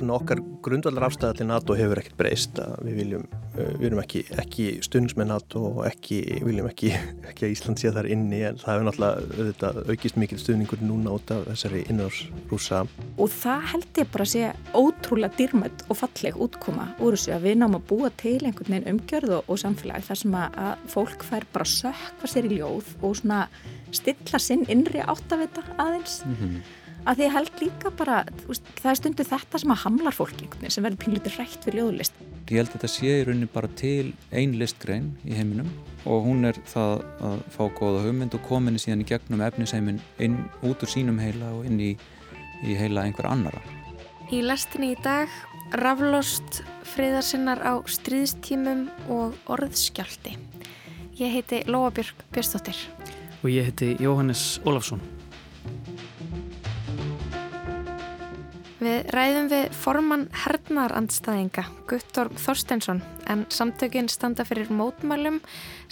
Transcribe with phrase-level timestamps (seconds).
[0.00, 4.22] svona okkar grundvallar afstæða til NATO hefur ekkert breyst við viljum, uh, við erum ekki,
[4.40, 6.92] ekki stundismenn NATO og ekki, viljum ekki,
[7.30, 11.14] ekki að Ísland sé þar inni en það hefur náttúrulega auðvitað, aukist mikil stuðningur núna
[11.18, 12.82] út af þessari innvársrúsa
[13.20, 17.46] og það held ég bara að sé ótrúlega dýrmætt og falleg útkoma úr þessu að
[17.48, 20.88] við náum að búa til einhvern veginn umgjörð og, og samfélag þar sem að, að
[20.94, 23.46] fólk fær bara sökva sér í ljóð og svona
[23.94, 26.20] stilla sinn innri áttavita aðeins.
[26.26, 26.76] Mm -hmm
[27.08, 30.48] að því ég held líka bara veist, það er stundu þetta sem að hamlar fólki
[30.68, 32.20] sem verður pínlítið hrætt fyrir ljóðlist.
[32.50, 35.70] Ég held að þetta sé í rauninni bara til ein listgrein í heiminum
[36.04, 40.40] og hún er það að fá góða hugmynd og kominni síðan í gegnum efnisheimin inn
[40.66, 41.92] út úr sínum heila og inn í,
[42.64, 43.62] í heila einhver annara
[44.30, 45.30] Í lastinni í dag
[45.80, 50.36] raflost friðarsinnar á stríðstímum og orðskjálti
[51.20, 52.78] Ég heiti Lóabjörg Björnstóttir
[53.40, 55.00] og ég heiti Jóhannes Ólafsson
[58.80, 65.36] Við ræðum við formann hernaðarandstæðinga Guttorm Þorstensson en samtökinn standa fyrir mótmælum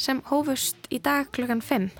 [0.01, 1.91] sem hófust í dag klukkan 5.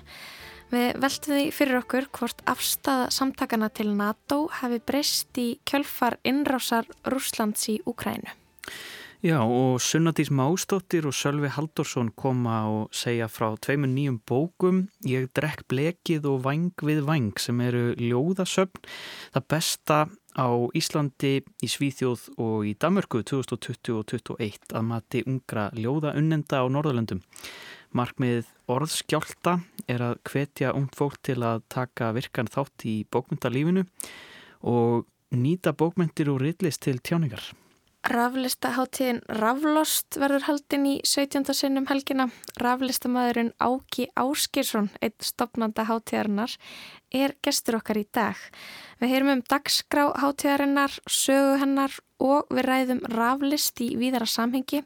[0.73, 6.89] Við veltum því fyrir okkur hvort afstafa samtakana til NATO hafi breyst í kjölfar innrásar
[7.05, 8.33] Rúslands í Úkrænu.
[9.19, 15.27] Já og Sunnadís Mástóttir og Sölvi Haldorsson koma og segja frá tveimun nýjum bókum Ég
[15.35, 18.79] drekk blekið og vang við vang sem eru ljóðasöfn.
[19.35, 19.99] Það besta
[20.37, 26.61] á Íslandi, í Svíþjóð og í Damörku 2020 og 2021 að mati ungra ljóða unnenda
[26.61, 27.21] á Norðalöndum.
[27.95, 33.87] Markmið orðskjálta er að hvetja ungt fólk til að taka virkan þátt í bókmyndalífinu
[34.69, 37.41] og nýta bókmyndir og riðlist til tjáningar.
[38.07, 41.43] Raflistaháttíðin Raflost verður haldin í 17.
[41.51, 42.29] sinnum helgina.
[42.63, 46.53] Raflistamæðurinn Áki Áskirsson, einn stopnanda háttíðarinnar,
[47.11, 48.39] er gestur okkar í dag.
[49.03, 54.85] Við heyrum um dagskrá háttíðarinnar, sögu hennar og við ræðum raflist í víðara samhengi,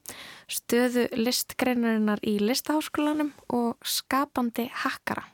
[0.50, 5.28] stöðu listgreinarinnar í listaháskólanum og skapandi hakkara.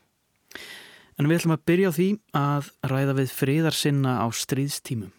[1.16, 5.16] En við ætlum að byrja á því að ræða við friðarsinna á stríðstímum.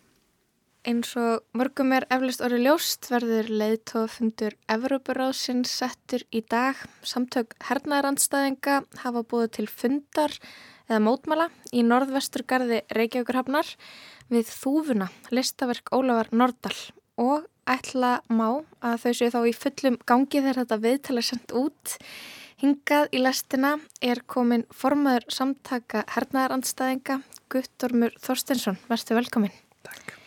[0.88, 6.78] Eins og mörgum er eflust orðið ljóst verður leiðtófundur Evrópuráðsins settur í dag.
[7.04, 10.32] Samtök hernaðarandstæðinga hafa búið til fundar
[10.88, 13.68] eða mótmala í norðvesturgarði Reykjavíkurhafnar
[14.32, 16.78] við þúfuna listaverk Ólafar Nordal
[17.20, 18.48] og ætla má
[18.80, 21.98] að þau séu þá í fullum gangi þegar þetta viðtala sendt út.
[22.64, 27.20] Hingað í lestina er komin formaður samtaka hernaðarandstæðinga
[27.52, 28.80] Guttormur Þorstensson.
[28.88, 29.54] Verður velkomin.
[29.84, 30.19] Takk.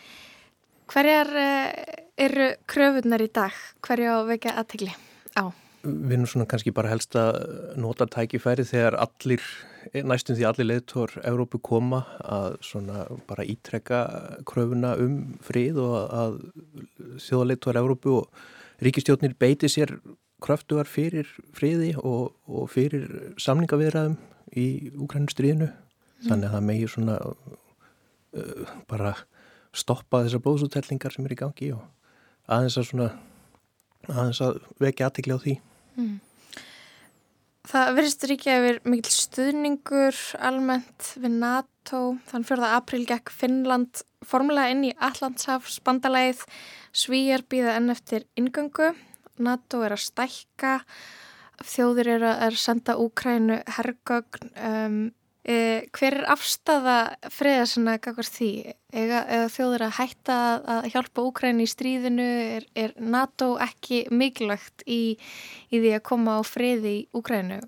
[0.90, 3.54] Hverjar eh, eru kröfunar í dag?
[3.84, 4.90] Hverja á vekja aðtegli
[5.38, 5.48] á?
[5.84, 7.38] Við erum svona kannski bara helst að
[7.80, 9.44] nota tækifæri þegar allir,
[9.92, 14.00] næstum því allir leiðtór Európu koma að svona bara ítrekka
[14.48, 16.38] kröfuna um frið og að
[17.26, 18.44] þjóðleiðtór Európu og
[18.84, 19.92] ríkistjóknir beiti sér
[20.44, 24.16] kröftugar fyrir friði og, og fyrir samningaviðræðum
[24.56, 25.68] í Úkrænustriðinu.
[25.68, 26.26] Mm.
[26.28, 29.14] Þannig að það megir svona uh, bara
[29.74, 31.82] stoppa þessar blóðsúttellingar sem er í gangi og
[32.50, 33.10] aðeins að svona
[34.10, 35.56] aðeins að vekja aðtikli á því
[35.98, 36.14] mm.
[37.64, 42.70] Það verðist ríkja yfir mikil stuðningur almennt við NATO þann 4.
[42.76, 46.44] apríl gekk Finnland formulega inn í Allandshafs bandalæð
[46.94, 48.92] Svíjar býða enn eftir ingöngu
[49.42, 50.76] NATO er að stækka
[51.64, 54.98] þjóðir er að, er senda Úkrænu herrgögn um,
[55.44, 58.50] Eh, hver er afstafa freða svona kakvart því?
[58.96, 60.36] Eða, eða þjóður að hætta
[60.72, 62.28] að hjálpa Úkræni í stríðinu?
[62.54, 65.18] Er, er NATO ekki mikilvægt í,
[65.68, 67.58] í því að koma á freði í Úkrænu?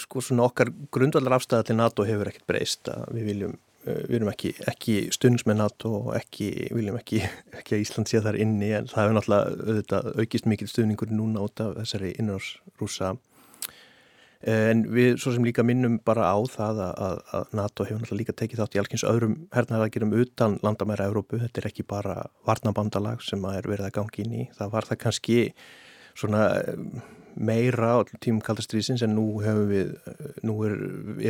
[0.00, 2.88] Sko svona okkar grundvallar afstafa til NATO hefur ekkert breyst.
[3.12, 7.20] Við viljum, eh, við erum ekki, ekki stunds með NATO og ekki, viljum ekki,
[7.60, 11.60] ekki að Ísland sé þar inni en það hefur náttúrulega aukist mikil stuðningur núna út
[11.60, 13.18] af þessari innráðsrúsa
[14.42, 18.34] En við svo sem líka minnum bara á það að, að NATO hefur náttúrulega líka
[18.40, 21.38] tekið þátt í alls öðrum hernaðagirum utan landamæra Európu.
[21.38, 22.16] Þetta er ekki bara
[22.48, 24.46] varnabandalag sem er verið að gangi inn í.
[24.58, 25.38] Það var það kannski
[26.18, 26.80] svona eh,
[27.38, 30.74] meira á tímum kaldastriðsins en nú hefur við, eh, nú er,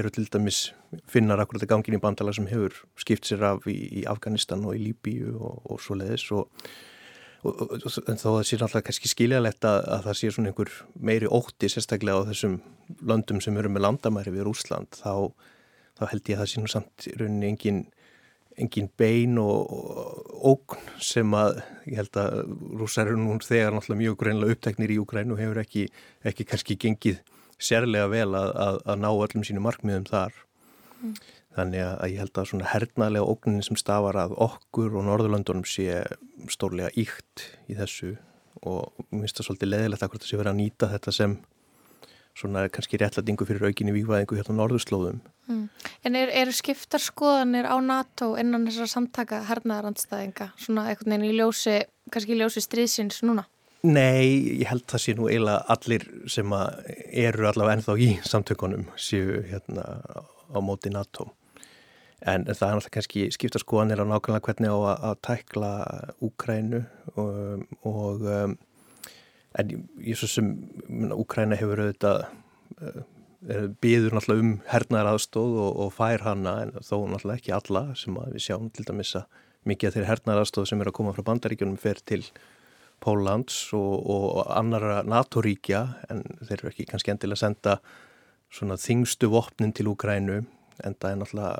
[0.00, 0.62] eru til dæmis
[1.10, 4.64] finnar akkurat að gangi inn í bandalag sem hefur skipt sér af í, í Afganistan
[4.64, 6.48] og í Líbíu og, og svo leiðis og
[7.42, 10.74] en þó það sé náttúrulega kannski skiljalegt að, að það sé svona einhver
[11.08, 12.60] meiri ótti sérstaklega á þessum
[13.02, 15.32] löndum sem eru með landamæri við Rúsland þá,
[15.98, 17.80] þá held ég að það sé nú samt í rauninni engin,
[18.62, 21.58] engin bein og, og ógn sem að
[21.90, 22.38] ég held að
[22.78, 25.88] rúsar eru nú þegar náttúrulega mjög greinlega uppteknir í Ukræn og hefur ekki,
[26.22, 27.18] ekki kannski gengið
[27.62, 30.38] sérlega vel að, að, að ná öllum sínu markmiðum þar
[31.02, 31.14] mm.
[31.58, 36.02] þannig að ég held að svona hernaðlega ógnin sem stafar að okkur og Norðurlandunum sé
[36.52, 38.14] stórlega íkt í þessu
[38.62, 41.38] og mér finnst það svolítið leðilegt að það sé verið að nýta þetta sem
[42.38, 45.18] svona kannski réttlætingu fyrir aukinni vývæðingu hérna á norðurslóðum.
[45.50, 45.64] Mm.
[46.06, 51.34] En eru er skiptar skoðanir á NATO innan þessar samtaka hernaðarandstæðinga svona eitthvað neina í
[51.36, 51.82] ljósi,
[52.12, 53.44] kannski í ljósi stríðsins núna?
[53.82, 59.40] Nei, ég held það sé nú eiginlega allir sem eru allavega ennþá í samtökunum séu
[59.48, 59.86] hérna
[60.52, 61.30] á móti NATO.
[62.22, 65.70] En það er náttúrulega kannski skipta skoðanir á nákvæmlega hvernig á að, að tækla
[66.22, 66.82] Úkrænu
[67.18, 68.54] og, og um,
[69.58, 70.52] en ég svo sem
[71.16, 73.02] Úkræna hefur auðvitað uh,
[73.82, 78.20] býður náttúrulega um hernaðar aðstóð og, og fær hana en þó náttúrulega ekki alla sem
[78.20, 81.26] við sjáum til dæmis að mikið af þeirri hernaðar aðstóð sem er að koma frá
[81.26, 82.22] bandaríkjunum fer til
[83.02, 87.76] Póllands og, og annara NATO-ríkja en þeir eru ekki kannski endilega að senda
[88.52, 90.36] svona þingstu vopnin til Úkrænu
[90.82, 91.54] en það er náttúrulega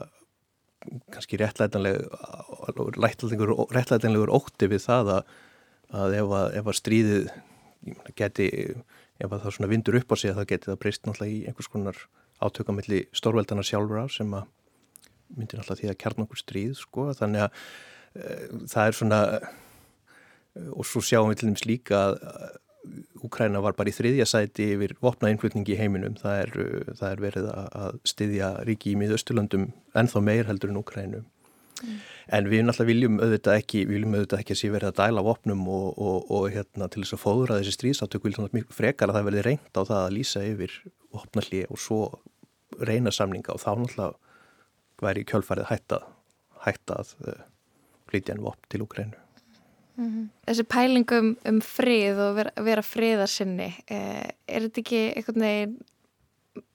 [1.15, 5.23] kannski réttlætanlegur ótti við það að,
[6.03, 7.25] að ef að, ef að stríðið
[8.19, 8.47] geti,
[9.23, 11.39] ef að það svona vindur upp á sig að það geti það breyst náttúrulega í
[11.49, 11.97] einhvers konar
[12.43, 14.45] átökamilli stórveldana sjálfur á sem að
[15.37, 17.01] myndir náttúrulega því að kjarn okkur stríð sko.
[17.17, 17.51] Þannig að
[18.19, 18.21] e,
[18.73, 19.21] það er svona
[20.53, 22.15] og svo sjáum við til dæmis líka að
[23.23, 26.17] Úkræna var bara í þriðja sæti yfir vopnainflutningi í heiminum.
[26.19, 26.57] Það er,
[26.99, 29.69] það er verið að styðja ríki í miðausturlandum
[29.99, 31.23] ennþá meir heldur en Úkrænu.
[31.83, 32.01] Mm.
[32.33, 35.63] En við náttúrulega viljum auðvitað ekki, viljum auðvitað ekki að sé verið að dæla vopnum
[35.71, 39.19] og, og, og hérna, til þess að fóðra þessi stríðsáttöku viljum við mjög frekar að
[39.19, 40.77] það verði reynd á það að lýsa yfir
[41.15, 42.01] vopnalli og svo
[42.83, 44.13] reyna samlinga og þá náttúrulega
[45.03, 45.99] væri kjölfarið hætta,
[46.63, 47.43] hætta að uh,
[48.11, 49.22] flytja en vopn til Úkrænu.
[49.97, 50.29] Mm -hmm.
[50.47, 55.79] Þessi pælingum um frið og vera, vera friðarsinni, eh, er þetta ekki einhvern veginn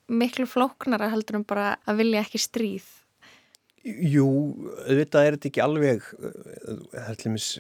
[0.08, 2.88] miklu flóknara heldur um bara að vilja ekki stríð?
[3.84, 4.28] Jú,
[4.88, 6.08] auðvitað er þetta ekki alveg,
[6.94, 7.60] herrlimis,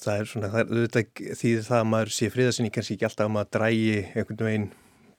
[0.00, 3.26] það er svona, það er auðvitað því það að maður sé friðarsinni kannski ekki alltaf
[3.26, 4.68] að maður drægi einhvern veginn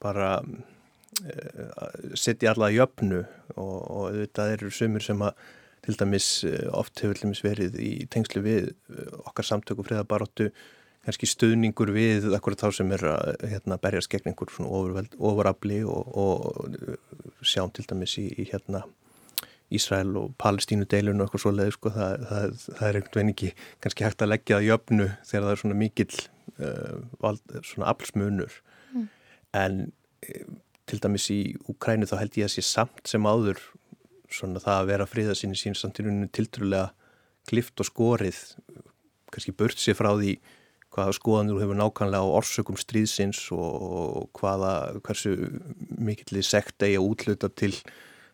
[0.01, 3.21] bara uh, setja alla í öfnu
[3.55, 5.43] og, og auðvitað eru sömur sem að
[5.85, 10.51] til dæmis eh, oft hefur til dæmis verið í tengslu við eh, okkar samtöku friðabaróttu
[11.01, 16.11] kannski stuðningur við akkurat þá sem er að hérna, berjast gegn einhver svona ofurafli og,
[16.13, 18.83] og sjáum til dæmis í, í hérna
[19.71, 23.33] Ísrael og Palestínu deilun og eitthvað svo leið sko, það, það, það er einhvern veginn
[23.33, 23.51] ekki
[23.83, 27.91] kannski hægt að leggja það í öfnu þegar það er svona mikill uh, vald, svona
[27.93, 28.57] aflsmunur
[28.91, 29.05] mm.
[29.61, 29.79] en
[30.91, 31.39] til dæmis í
[31.71, 33.63] Ukrænu þá held ég að sé samt sem áður
[34.31, 36.89] svona það að vera fríða sín sín samtíðunum tiltrúlega
[37.49, 38.39] klift og skorið
[39.31, 40.35] kannski bört sér frá því
[40.91, 45.35] hvaða skoðanur hefur nákvæmlega á orsökum stríðsins og hvaða hversu
[45.95, 47.71] mikillir sekt eigi að útluta til,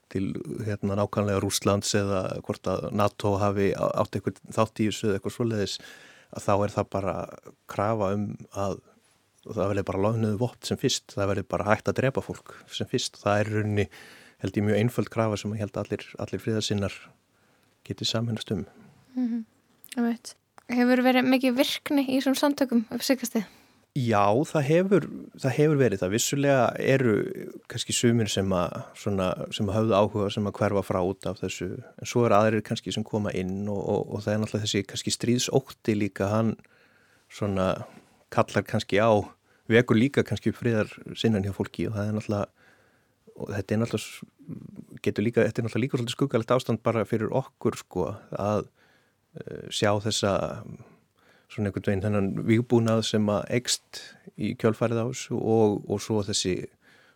[0.09, 0.31] til
[0.65, 5.37] hérna, nákvæmlega Rúslands eða hvort að NATO hafi átt eitthvað þátt í þessu eða eitthvað
[5.37, 5.79] svoleiðis
[6.33, 7.17] að þá er það bara
[7.69, 8.79] krafa um að
[9.47, 12.89] það verður bara lágnuðu vott sem fyrst, það verður bara hægt að drepa fólk sem
[12.89, 13.85] fyrst, það er rauninni
[14.43, 16.97] held ég mjög einföld krafa sem ég held allir, allir fríðarsinnar
[17.87, 18.65] getið samhennast um.
[19.15, 20.17] Mm -hmm.
[20.67, 23.45] Hefur verið mikið virkni í þessum samtökum upp sigastið?
[23.97, 25.05] Já, það hefur,
[25.41, 25.99] það hefur verið.
[26.03, 27.13] Það vissulega eru
[27.71, 31.39] kannski sumir sem að, svona, sem að hafðu áhuga sem að hverfa frá út af
[31.39, 31.69] þessu.
[31.97, 34.83] En svo er aðrir kannski sem koma inn og, og, og það er náttúrulega þessi
[34.91, 36.53] kannski stríðsótti líka hann
[37.29, 37.87] svona
[38.29, 39.17] kallar kannski á,
[39.71, 42.66] vekur líka kannski friðar sinnan hjá fólki og það er náttúrulega
[43.37, 44.35] og þetta er náttúrulega
[45.05, 49.65] getur líka, þetta er náttúrulega líka svolítið skuggalegt ástand bara fyrir okkur sko að uh,
[49.73, 50.33] sjá þessa
[51.47, 54.01] svona einhvern veginn þennan výbúnað sem að ekst
[54.35, 56.59] í kjölfærið ás og, og svo þessi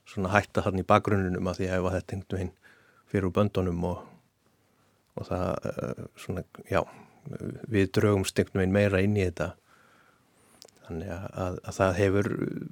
[0.07, 2.57] svona hætta hann í bakgrunnunum að því að þetta einhvern veginn
[3.11, 4.03] fyrir böndunum og,
[5.19, 6.83] og það uh, svona, já
[7.69, 9.51] við draugumst einhvern veginn meira inn í þetta.
[10.87, 12.29] Þannig að, að, að það hefur,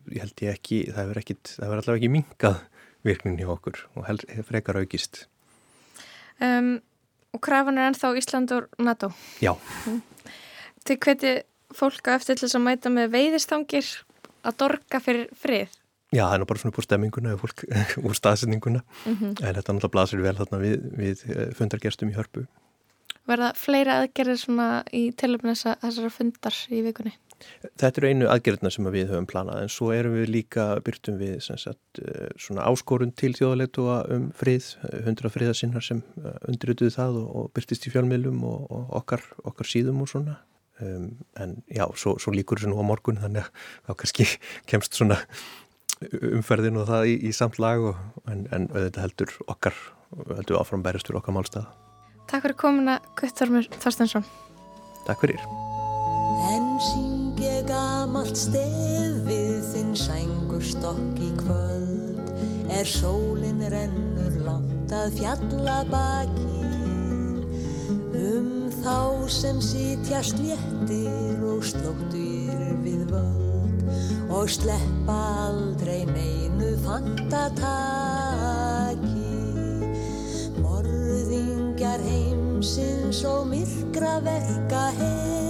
[0.10, 2.62] ég held ég ekki það hefur ekkit, það hefur allavega ekki mingað
[3.06, 4.08] virknin hjá okkur og
[4.48, 5.26] frekar aukist.
[6.40, 6.80] Um,
[7.34, 9.12] og krafan er ennþá Ísland og NATO?
[9.44, 9.54] Já.
[9.86, 10.02] Mm.
[10.86, 11.34] Til hveti
[11.76, 13.90] fólk á eftir til þess að mæta með veiðistangir
[14.48, 15.76] að dorga fyrir frið?
[16.10, 17.66] Já, það er nú bara svona búr stemminguna og fólk
[18.08, 19.34] úr staðsendinguna mm -hmm.
[19.46, 22.48] en þetta náttúrulega blasir vel þarna við, við eh, fundargerstum í hörpu.
[23.28, 27.14] Verða fleira aðgerðir svona í tilöfnum þessara fundar í vikunni?
[27.80, 31.38] Þetta eru einu aðgerðna sem við höfum planað en svo erum við líka byrtum við
[31.46, 34.74] sagt, eh, svona áskorun til þjóðaleitua um frið,
[35.06, 39.72] hundra friðasinnar sem eh, undirutuðu það og, og byrtist í fjölmiðlum og, og okkar, okkar
[39.72, 40.40] síðum og svona.
[40.80, 44.28] Um, en já, svo, svo líkur þessu nú á morgun þannig að þá kannski
[44.70, 45.18] kemst svona
[46.08, 48.00] umferðin og það í, í samt lag og,
[48.32, 49.76] en, en þetta heldur okkar
[50.38, 51.68] heldur áfram bærist fyrir okkar málstað.
[52.30, 54.26] Takk fyrir komuna Guttormur Þorstensson
[55.08, 55.42] Takk fyrir
[58.30, 62.30] En syng ég gamalt stef við þinn sængur stokk í kvöld?
[62.70, 66.62] Er sólinn rennur langt að fjalla baki
[68.14, 73.82] Um þá sem sitja sléttir og slóttur við völd?
[74.30, 75.18] Og sleppa
[75.50, 78.14] aldrei neinu fantataki
[80.62, 85.49] Morðingjar heimsins og myrkra verka her Munur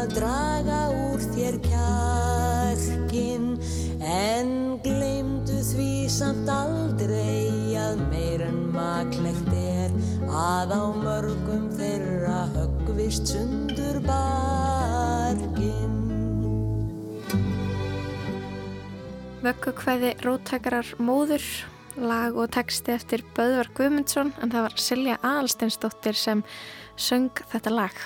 [0.00, 0.80] eina draga
[1.12, 3.58] úr þér kjarkin
[4.00, 9.92] En gleymdu því samt aldrei að meir en maklegt er
[10.24, 15.98] Að á mörgum þeirra höggvist sundur barkin
[19.40, 21.44] Vöggu hvaði róttakarar móður,
[21.96, 26.42] lag og texti eftir Böðvar Guðmundsson en það var Silja Aðalsteinsdóttir sem
[27.00, 27.96] söng þetta lag.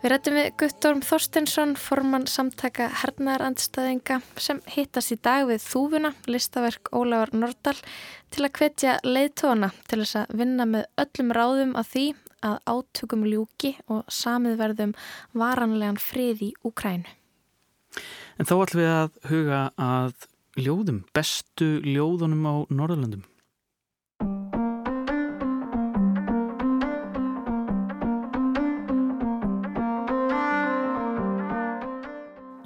[0.00, 6.88] Við rættum við Guttorm Þorstensson, formann samtaka hernaðarandstæðinga sem hittast í dag við Þúfuna, listaverk
[6.96, 7.74] Ólafur Nordal,
[8.32, 12.06] til að hvetja leiðtóna til þess að vinna með öllum ráðum að því
[12.48, 14.96] að átökum ljúki og samið verðum
[15.36, 17.12] varanlegan frið í Úkrænu.
[18.40, 23.28] En þá ætlum við að huga að ljóðum, bestu ljóðunum á Norðurlandum.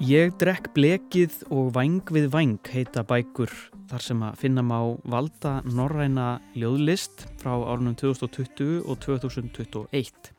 [0.05, 3.49] Ég drekk blekið og vang við vang heita bækur
[3.89, 4.77] þar sem að finna má
[5.09, 10.29] valda norræna ljóðlist frá árunum 2020 og 2021.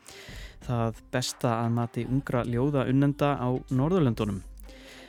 [0.68, 4.38] Það besta að mati ungra ljóða unnenda á Norðurlandunum.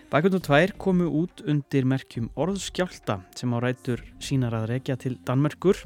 [0.09, 5.85] Bækundum tvær komu út undir merkjum orðskjálta sem á rætur sínar að rekja til Danmerkur.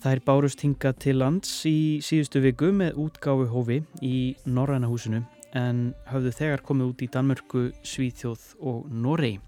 [0.00, 5.26] Það er bárust hinga til lands í síðustu viku með útgáfu hófi í Norræna húsinu
[5.54, 9.38] en hafðu þegar komið út í Danmörku, Svíþjóð og Norei.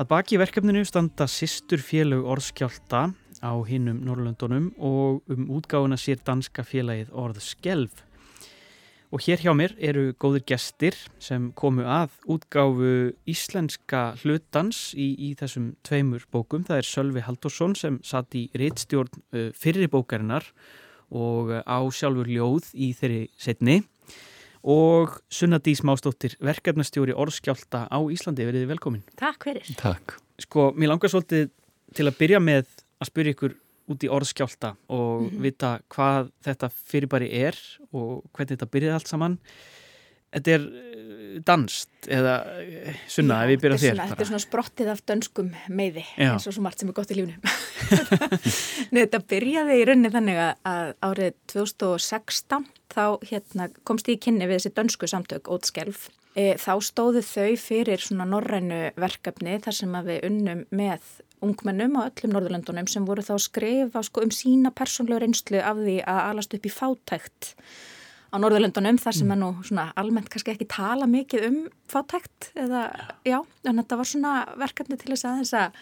[0.00, 3.10] Að baki verkefninu standa sýstur félög orðskjálta
[3.42, 8.06] á hinnum Norrlöndunum og um útgáfuna sér danska félagið orðskelf.
[9.10, 15.34] Og hér hjá mér eru góðir gestir sem komu að útgáfu íslenska hlutans í, í
[15.34, 16.62] þessum tveimur bókum.
[16.62, 20.46] Það er Sölvi Haldursson sem satt í reittstjórn uh, fyrri bókarinnar
[21.10, 23.80] og uh, á sjálfur ljóð í þeirri setni
[24.62, 28.44] og Sunna Dís Mástóttir, verkefnastjóri orðskjálta á Íslandi.
[28.44, 29.02] Verðið velkomin.
[29.16, 29.64] Takk fyrir.
[29.80, 30.18] Takk.
[30.40, 31.50] Sko, mér langar svolítið
[31.96, 32.66] til að byrja með
[33.00, 33.54] að spyrja ykkur
[33.90, 35.40] út í orðskjálta og Mhm.
[35.42, 37.56] vita hvað þetta fyrirbæri er
[37.92, 39.38] og hvernig þetta byrjaði allt saman.
[40.32, 43.96] Þetta er eh, danst eða eh, Sunna, Já, ef ég byrja þetta þér.
[43.96, 46.30] svona- Þetta er svona sprottið af dönskum meiði Já.
[46.36, 47.34] eins og svo margt sem er gott í lífnu.
[48.92, 54.48] Nei, þetta byrjaði í rauninni þannig að árið 2016 þá hérna, komst ég í kynni
[54.48, 56.08] við þessi dönsku samtök Ótskelf.
[56.38, 61.06] E, þá stóðu þau fyrir svona norrænu verkefni þar sem við unnum með
[61.44, 65.80] ungmennum á öllum Norðurlöndunum sem voru þá að skrifa sko, um sína persónlegu reynslu af
[65.80, 67.54] því að alast upp í fátækt
[68.30, 72.84] á Norðurlöndunum þar sem er nú svona almennt kannski ekki tala mikið um fátækt eða
[73.26, 75.80] já, en þetta var svona verkefni til þess að þess að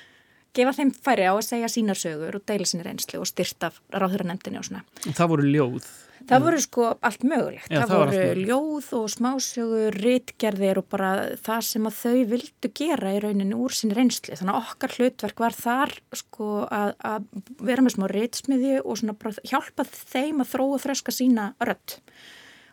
[0.56, 4.30] gefa þeim færi á að segja sínar sögur og deila sinni reynslu og styrta ráðhverja
[4.30, 4.84] nefndinni og svona.
[5.06, 5.90] Það voru ljóð.
[6.28, 7.70] Það voru sko allt mögulegt.
[7.72, 11.10] Já, það, það voru ljóð og smásögur, ritgerðir og bara
[11.44, 14.36] það sem að þau vildu gera í rauninni úr sinni reynslu.
[14.36, 17.30] Þannig að okkar hlutverk var þar sko að, að
[17.70, 21.96] vera með smá ritsmiði og svona bara hjálpa þeim að þróa og þröska sína rödd.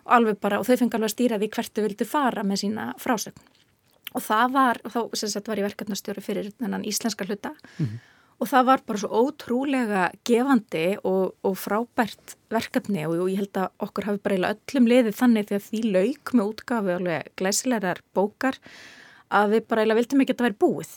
[0.06, 2.66] Og alveg bara, og þau fengi alveg að stýra því hvert þau vildu fara með
[2.66, 3.54] sína frásögn.
[4.16, 7.56] Og það var, þá sem sagt var ég verkefnastjóri fyrir þennan íslenska hluta
[8.36, 13.88] og það var bara svo ótrúlega gefandi og, og frábært verkefni og, ég held að
[13.88, 18.60] okkur hafi bara öllum liðið þannig því að því lauk með útgafi alveg glæsilegar bókar
[19.34, 20.96] að við bara vildum ekki að þetta væri búið.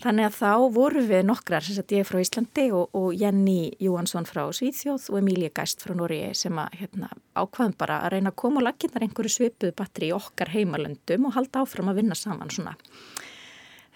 [0.00, 4.24] Þannig að þá voru við nokkrar, sem sagt ég frá Íslandi og, og Jenny Jóhansson
[4.24, 8.38] frá Svíþjóð og Emília Gæst frá Nóriði sem að hérna, ákvaðum bara að reyna að
[8.40, 12.52] koma og laginnar einhverju svipuðu batteri í okkar heimalöndum og halda áfram að vinna saman
[12.54, 12.72] svona,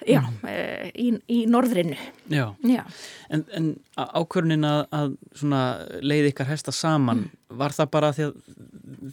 [0.03, 0.49] já, mm.
[1.01, 1.97] í, í norðrinu.
[2.33, 2.47] Já.
[2.67, 2.83] Já.
[3.33, 5.63] En, en ákvörnin að, að svona
[6.03, 8.39] leiði ykkar hesta saman, var það bara því að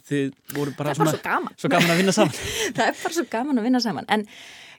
[0.08, 1.54] þið voru bara bara svo gaman.
[1.58, 2.36] svo gaman að vinna saman?
[2.76, 4.26] það er bara svo gaman að vinna saman en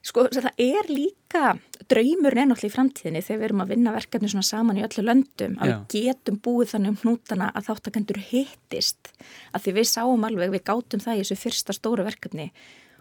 [0.03, 1.53] sko það er líka
[1.91, 5.57] draumur ennáttúrulega í framtíðinni þegar við erum að vinna verkefni svona saman í öllu löndum
[5.61, 5.75] að Já.
[5.75, 9.13] við getum búið þannig um hnútana að þáttakendur hittist
[9.53, 12.49] að því við sáum alveg, við gátum það í þessu fyrsta stóru verkefni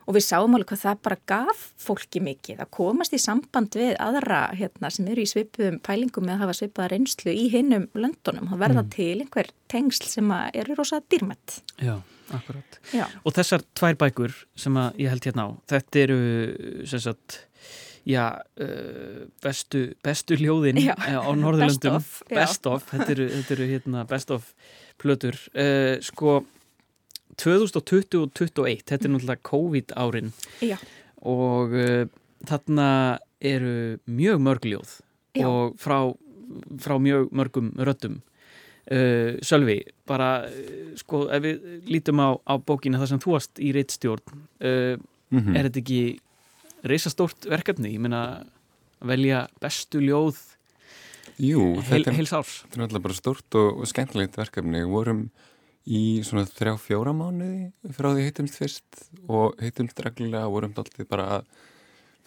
[0.06, 3.94] og við sáum alveg hvað það bara gaf fólki mikið að komast í samband við
[4.02, 8.50] aðra hérna, sem eru í svipuðum pælingum með að hafa svipuða reynslu í hinnum löndunum,
[8.50, 8.90] það verða mm.
[8.96, 11.96] til einhver tengsl sem eru rosa dýrmætt Já,
[12.34, 13.06] akkurat Já.
[13.22, 16.20] Og þessar tvær bækur sem ég held hérna á þetta eru
[16.90, 17.42] sem sagt
[18.08, 20.94] já, uh, bestu, bestu ljóðin já.
[20.98, 24.50] á Norðurlöndum best of, best of þetta eru, þetta eru hérna, best of
[25.02, 26.42] plötur uh, sko
[27.40, 30.76] 2020 og 2021, þetta er náttúrulega COVID árin Já.
[31.28, 32.04] og uh,
[32.48, 32.88] þarna
[33.42, 34.98] eru mjög mörgljóð
[35.38, 35.46] Já.
[35.48, 36.12] og frá,
[36.82, 38.20] frá mjög mörgum röttum
[38.90, 43.62] uh, Sölvi, bara uh, sko ef við lítum á, á bókina þar sem þú varst
[43.62, 45.56] í reittstjórn mm -hmm.
[45.56, 46.02] er þetta ekki
[46.82, 48.44] reysastórt verkefni, ég meina
[49.00, 50.36] velja bestu ljóð
[51.40, 55.30] Jú, heil, Þetta er náttúrulega bara stórt og, og skemmtilegt verkefni, við vorum
[55.86, 61.28] í svona þrjá fjóra mánuði frá því heitumst fyrst og heitumst reglulega vorum alltaf bara
[61.38, 61.46] að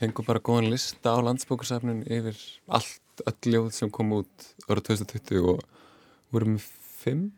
[0.02, 5.52] fengum bara góðan lista á landsbókarsafnun yfir allt öll ljóð sem kom út ára 2020
[5.54, 5.62] og
[6.36, 7.30] vorum fimm,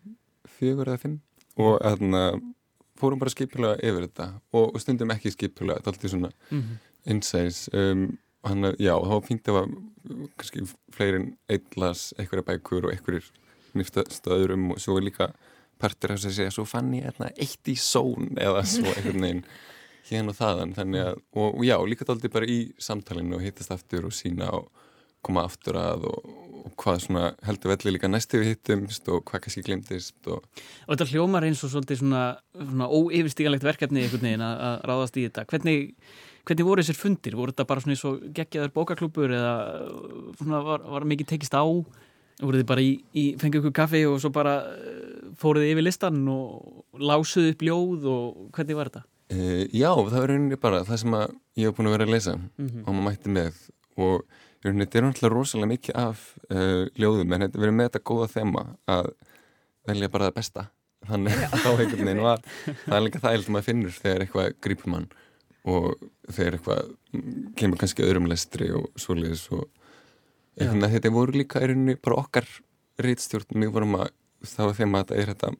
[0.57, 1.19] fjögur eða fimm
[1.61, 2.39] og þannig að
[2.97, 6.61] fórum bara skipilega yfir þetta og, og stundum ekki skipilega, þetta er alltaf svona mm
[6.61, 6.79] -hmm.
[7.13, 8.07] insights um,
[8.41, 9.75] og hann að, já, þá fengið að
[10.37, 13.29] kannski fleirin eitlas, einhverja bækur og einhverjir
[13.77, 15.33] nýftast öðrum og svo líka
[15.79, 19.25] partur af þess að segja svo fann ég hérna, eitt í són eða svo einhvern
[19.27, 19.43] veginn
[20.07, 20.75] hérna og þaðan.
[20.77, 24.51] Þannig að, og, og já, líka daldi bara í samtalinu og hittast aftur og sína
[24.55, 24.69] og
[25.25, 26.29] koma aftur að og,
[26.67, 30.45] og hvað svona heldur velli líka næstu við hittumst og hvað kannski glimtist og...
[30.85, 32.23] og þetta hljómar eins og svolítið svona,
[32.55, 35.45] svona óyfirstíganlegt verkefni einhvern veginn að, að ráðast í þetta.
[35.51, 35.95] Hvernig,
[36.47, 37.39] hvernig voru þessir fundir?
[37.39, 39.55] voru þetta bara svona eins og geggjaður bókaklúpur eða
[40.69, 41.65] var, var mikið tekist á
[42.41, 44.59] voru þið bara í, í fengið ykkur kaffi og svo bara
[45.41, 49.05] fóruð þið yfir listan og lásuð upp ljóð og hvernig var þetta?
[49.27, 51.17] Uh, já, það var rauninni bara það sem
[51.59, 52.83] ég hef búin að vera að lesa mm -hmm.
[52.85, 53.57] og maður mætti með
[53.97, 54.23] og
[54.63, 58.27] rauninni þetta er náttúrulega rosalega mikið af uh, ljóðum en þetta verið með þetta góða
[58.35, 59.11] þema að
[59.87, 60.69] velja bara það besta
[61.07, 62.43] þannig þá einhvern veginn var
[62.85, 65.09] það er líka það eða maður finnur þegar eitthvað grípur mann
[65.67, 65.87] og
[66.31, 66.91] þegar eitthvað
[67.59, 69.67] kemur kannski öðrum lestri og svoleiðis og
[70.57, 72.47] þetta voru líka í rauninni bara okkar
[73.01, 74.11] reytstjórn, við vorum að
[74.45, 75.51] þá er þeim að þetta er þetta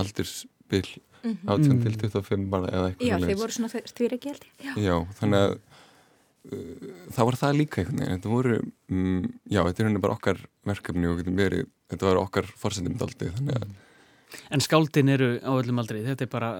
[0.00, 0.86] aldursbyll
[1.22, 1.34] mm.
[1.34, 1.50] -hmm.
[1.54, 4.72] 18 til 25 bara eða eitthvað Já, þeir voru svona stvíregjaldi já.
[4.78, 8.16] já, þannig að uh, það var það líka einhvern veginn.
[8.16, 8.56] Þetta voru,
[8.90, 13.30] um, já, þetta er henni bara okkar verkefni og verið, þetta var okkar fórsendum daldi,
[13.38, 13.70] þannig að
[14.54, 16.50] En skáldin eru á öllum aldrei, þetta er bara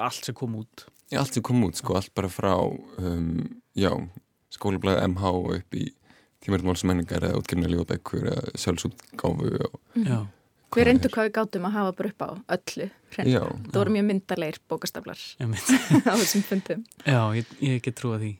[0.00, 0.86] allt sem kom út.
[1.12, 3.42] Já, allt sem kom út, sko, allt bara frá um,
[3.76, 3.92] já,
[4.48, 5.90] skólablaðið MH og upp í
[6.44, 10.26] tímarmálsmenningar eða útgefni lífabækur eða sjálfsútgáfu og Já
[10.72, 12.86] Við reyndum hvað við gátum að hafa bara upp á öllu.
[13.12, 15.20] Það voru mjög myndarleir bókastaflar
[16.08, 16.86] á þessum fundum.
[17.04, 18.32] Já, ég, ég ekki trúa því.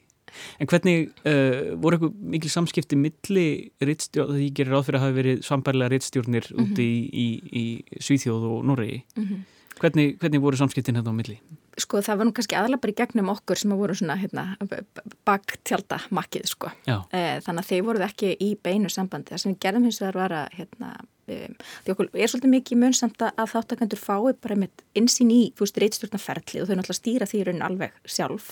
[0.57, 3.47] En hvernig uh, voru eitthvað mikil samskipti milli
[3.85, 6.71] rittstjórn, það ég gerir ráð fyrir að hafa verið svambærlega rittstjórnir mm -hmm.
[6.73, 7.27] úti í, í,
[7.61, 9.03] í Svíþjóð og Noregi.
[9.13, 9.43] Mm -hmm.
[9.79, 11.37] hvernig, hvernig voru samskiptin hérna á milli?
[11.79, 14.43] Sko það var nú kannski aðalega bara í gegnum okkur sem að voru svona hérna,
[15.25, 16.69] baktjálta makkið sko.
[16.85, 19.33] E, þannig að þeir voruð ekki í beinu sambandi.
[19.33, 20.91] Það sem við gerðum hins vegar var að hérna,
[21.23, 21.53] Um,
[21.85, 26.59] því okkur er svolítið mikið munsamt að þáttakandur fái bara með insýn í veist reitstjórnaferli
[26.59, 28.49] og þau náttúrulega stýra því raun alveg sjálf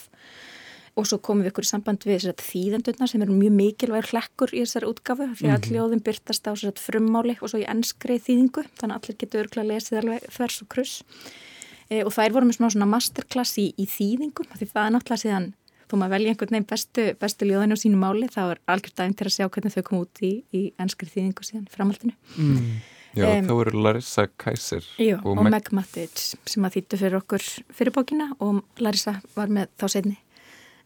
[0.95, 4.63] og svo komum við ykkur í samband við þýðendurna sem eru mjög mikilvægur hlekkur í
[4.63, 5.69] þessari útgafu því að mm -hmm.
[5.71, 9.99] hljóðum byrtast á frumáli og svo í ennskri þýðingu þannig að allir getur örgulega lesið
[9.99, 11.50] alveg þvers og kruss e,
[11.99, 15.49] og þær vorum með svona masterclass í, í þýðingum því það er náttúrulega síðan
[15.91, 19.17] þó maður velja einhvern veginn bestu, bestu ljóðinu á sínu máli þá er algjört dægum
[19.19, 22.15] til að sjá hvernig þau koma út í, í ennskri þýðingu síðan framhaldinu.
[22.37, 22.69] Mm.
[23.11, 27.17] Já, um, þá eru Larissa Kaiser jú, og, og Meg Matic sem að þýttu fyrir
[27.19, 27.43] okkur
[27.75, 30.15] fyrir bókina og Larissa var með þá setni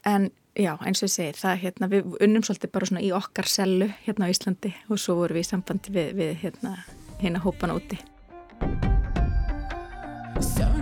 [0.10, 3.52] en já, eins og ég segir það, hérna, við unnum svolítið bara svona í okkar
[3.52, 6.74] sellu hérna á Íslandi og svo vorum við í sambandi við, við hérna,
[7.22, 8.02] hérna hópan úti.
[10.42, 10.75] Sometimes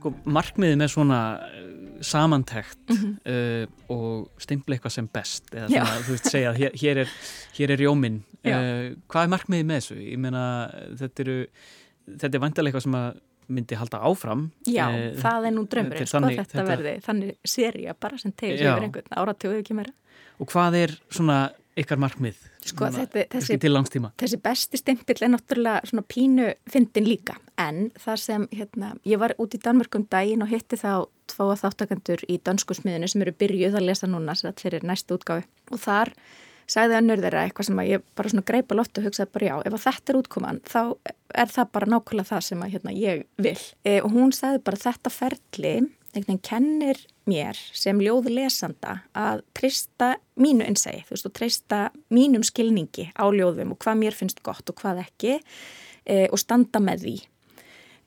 [0.00, 3.14] sko markmiðið með svona uh, samantækt mm -hmm.
[3.34, 7.16] uh, og stimpla eitthvað sem best eða svona, þú veist segja hér, hér er,
[7.58, 9.98] hér er jóminn uh, hvað er markmiðið með þessu?
[10.00, 10.44] Ég meina
[10.98, 11.38] þetta eru
[12.16, 13.10] þetta er vantilega eitthvað sem að
[13.50, 17.88] myndi halda áfram Já, uh, það er nú drömmurinn sko þetta, þetta verði, þannig séri
[17.90, 19.94] að bara sem tegir yfir einhvern áratöðu ekki meira
[20.40, 23.56] Og hvað er svona ykkar markmið sko, þetta, þessi,
[24.20, 27.38] þessi besti stimpill er náttúrulega svona pínu fyndin líka.
[27.60, 31.62] En það sem hérna, ég var út í Danmörkum daginn og hitti þá fá að
[31.64, 36.14] þáttakandur í dansku smiðinu sem eru byrjuð að lesa núna fyrir næstu útgáfi og þar
[36.70, 39.86] sagði önnur þeirra eitthvað sem ég bara svona greipa loftu og hugsaði bara já, ef
[39.86, 40.80] þetta er útkoman þá
[41.42, 43.56] er það bara nákvæmlega það sem að hérna, ég vil.
[43.82, 45.74] E, og hún sagði bara þetta ferli,
[46.14, 51.80] einhvern veginn kennir mér sem ljóði lesanda að treysta mínu innsæði, þú veist, og treysta
[52.12, 56.82] mínum skilningi á ljóðum og hvað mér finnst gott og hvað ekki e, og standa
[56.82, 57.16] með því.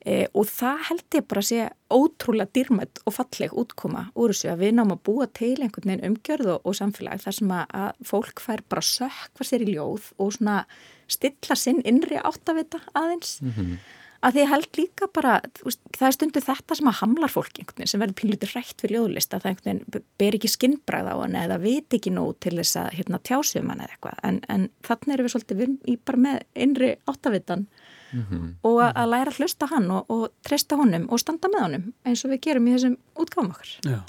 [0.03, 4.49] E, og það held ég bara að sé ótrúlega dýrmætt og falleg útkoma úr þessu
[4.51, 7.77] að við náum að búa til einhvern veginn umgjörð og, og samfélag þar sem að,
[7.83, 10.63] að fólk fær bara sökva sér í ljóð og svona
[11.07, 13.77] stilla sinn innri áttavita aðeins mm -hmm.
[14.23, 15.33] Að því held líka bara
[15.63, 18.83] veist, það er stundu þetta sem að hamlar fólk einhvern veginn sem verður pínlítið rætt
[18.83, 22.37] fyrir ljóðlist að það einhvern veginn ber ekki skinnbræð á hann eða veit ekki nóg
[22.43, 24.21] til þess að hérna, tjásum hann eða eitthvað.
[24.29, 27.67] En, en þannig erum við svolítið við í bara með innri áttavitan
[28.13, 28.49] mm -hmm.
[28.69, 32.25] og að læra að hlusta hann og, og treysta honum og standa með honum eins
[32.25, 33.75] og við gerum í þessum útgáfum okkar.
[33.83, 33.99] Já,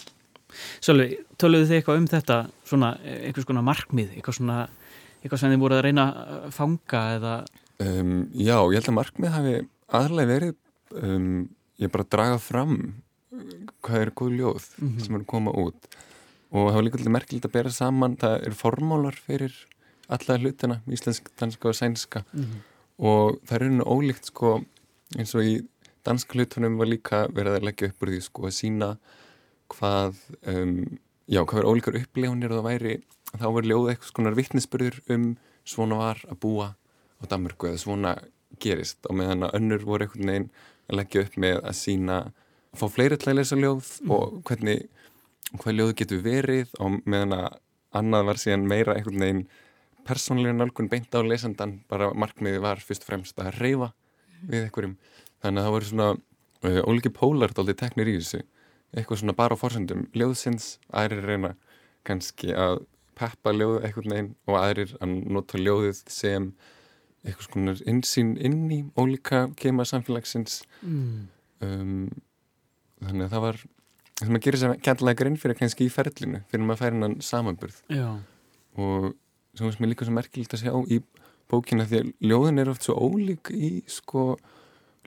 [0.85, 4.59] Sölvi, töluðu þið eitthvað um þetta svona, eitthvað svona markmið eitthvað svona,
[5.23, 7.37] eitthvað sem þið voruð að reyna að fanga eða?
[7.83, 9.55] Um, Já, ég held að markmið hafi
[9.99, 10.55] aðlega verið
[11.03, 11.47] um,
[11.83, 12.77] ég bara draga fram
[13.85, 15.01] hvað er góð ljóð mm -hmm.
[15.05, 15.89] sem er að koma út.
[16.55, 19.55] Og það var líka alltaf merkilegt að bera saman það eru formólar fyrir
[20.09, 22.25] alla hlutina, íslensk, danska og sænska.
[22.33, 22.63] Mm -hmm
[22.99, 24.59] og það er einu ólíkt sko
[25.19, 25.55] eins og í
[26.07, 28.91] dansk hlutunum var líka verið að leggja upp úr því sko að sína
[29.73, 30.77] hvað um,
[31.27, 32.95] já, hvað verið ólíkar upplegunir og það væri,
[33.35, 35.29] þá var ljóð eitthvað svona vittnesbyrður um
[35.65, 36.69] svona var að búa
[37.19, 38.15] á Danmörku eða svona
[38.61, 40.49] gerist og meðan að önnur voru einhvern veginn
[40.89, 42.19] að leggja upp með að sína
[42.75, 44.15] að fá fleiri til að lesa ljóð mm.
[44.15, 44.87] og hvernig
[45.55, 47.61] hvað ljóð getur verið og meðan að
[47.95, 49.45] annað var síðan meira einhvern veginn
[50.05, 54.49] persónlega nálgun beint á lesendan bara markmiði var fyrst og fremst að reyfa mm.
[54.51, 54.97] við einhverjum
[55.45, 58.43] þannig að það voru svona uh, óliki pólart aldrei teknir í þessu
[58.95, 61.55] eitthvað svona bara á fórsendum ljóðsins, aðrir reyna
[62.07, 62.85] kannski að
[63.19, 66.51] peppa ljóð eitthvað neginn og aðrir að nota ljóðið sem
[67.25, 71.27] eitthvað svona insýn inn í ólika kema samfélagsins mm.
[71.65, 72.09] um,
[73.01, 73.61] þannig að það var
[74.21, 77.17] það að gera sér kærlega grinn fyrir kannski í ferlinu fyrir maður að færa hann
[77.25, 78.09] samanburð Já.
[78.79, 79.13] og
[79.59, 81.01] sem er líka svo merkilegt að sjá í
[81.51, 84.35] bókina því að ljóðin er oft svo ólík í sko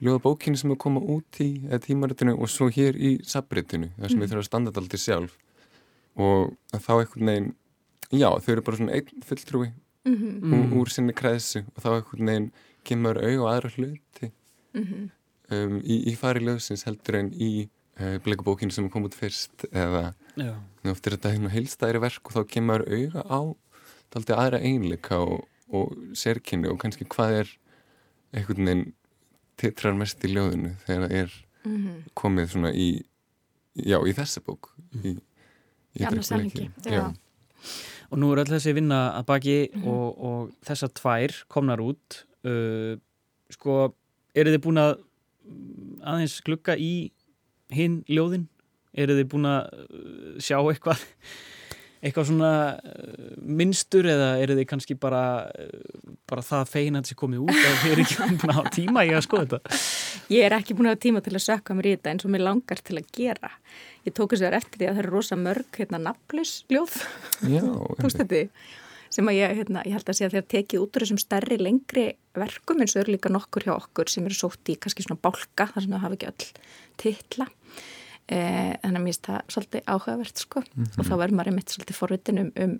[0.04, 1.50] ljóðabókinu sem er komað út í
[1.84, 4.22] tímaritinu og svo hér í sabritinu þar sem mm.
[4.22, 5.38] við þurfum að standa alltaf sjálf
[6.18, 7.50] og þá einhvern veginn
[8.14, 9.72] já þau eru bara svona einn fulltrúi
[10.04, 10.72] mm -hmm.
[10.78, 12.52] úr sinni kræðsu og þá einhvern veginn
[12.84, 14.32] kemur auð og aðra hluti.
[14.74, 15.10] Mm -hmm.
[15.54, 17.68] um, í, í fari ljóðsins heldur en í
[18.00, 20.14] uh, bleikubókinu sem komað út fyrst eða
[20.90, 23.40] oft er þetta hérna heilstæri verk og þá kemur auða á
[24.16, 27.50] aldrei aðra einleika og, og sérkynni og kannski hvað er
[28.32, 28.94] einhvern veginn
[29.58, 31.30] tittrar mest í ljóðinu þegar það er
[31.64, 32.02] mm -hmm.
[32.14, 32.88] komið svona í
[33.74, 34.72] já, í þessa bók
[35.04, 35.16] í,
[35.94, 36.22] í Janna
[38.08, 39.88] og nú er öll þessi vinna að baki mm -hmm.
[39.88, 42.24] og, og þessar tvær komnar út.
[42.44, 42.96] Uh,
[43.50, 43.94] sko,
[44.34, 44.98] eru þið búin að
[46.02, 47.12] aðeins glukka í
[47.70, 48.48] hinn ljóðin?
[48.94, 51.04] Eru þið búin að uh, sjá eitthvað
[51.98, 57.18] eitthvað svona uh, minnstur eða eru þið kannski bara, uh, bara það feina að þessi
[57.18, 59.78] komið út eða þið eru ekki búin að hafa tíma í að skoða þetta?
[60.34, 62.34] Ég er ekki búin að hafa tíma til að sökka mér í þetta eins og
[62.34, 63.52] mér langar til að gera.
[64.06, 66.98] Ég tók þess að vera eftir því að það eru rosa mörg hérna nafnlösljóð,
[68.02, 68.44] tókst þetta
[69.08, 71.56] sem að ég, hérna, ég held að sé að þeir tekið út úr þessum stærri
[71.56, 75.22] lengri verkum eins og eru líka nokkur hjá okkur sem eru sótt í kannski svona
[75.24, 76.50] bálka þar sem það hafa ekki öll
[77.00, 77.97] titla Eh,
[78.28, 80.60] þannig að mér finnst það svolítið áhugavert sko.
[80.60, 80.98] Mm -hmm.
[80.98, 82.74] og þá verður maður einmitt svolítið forvitin um, um,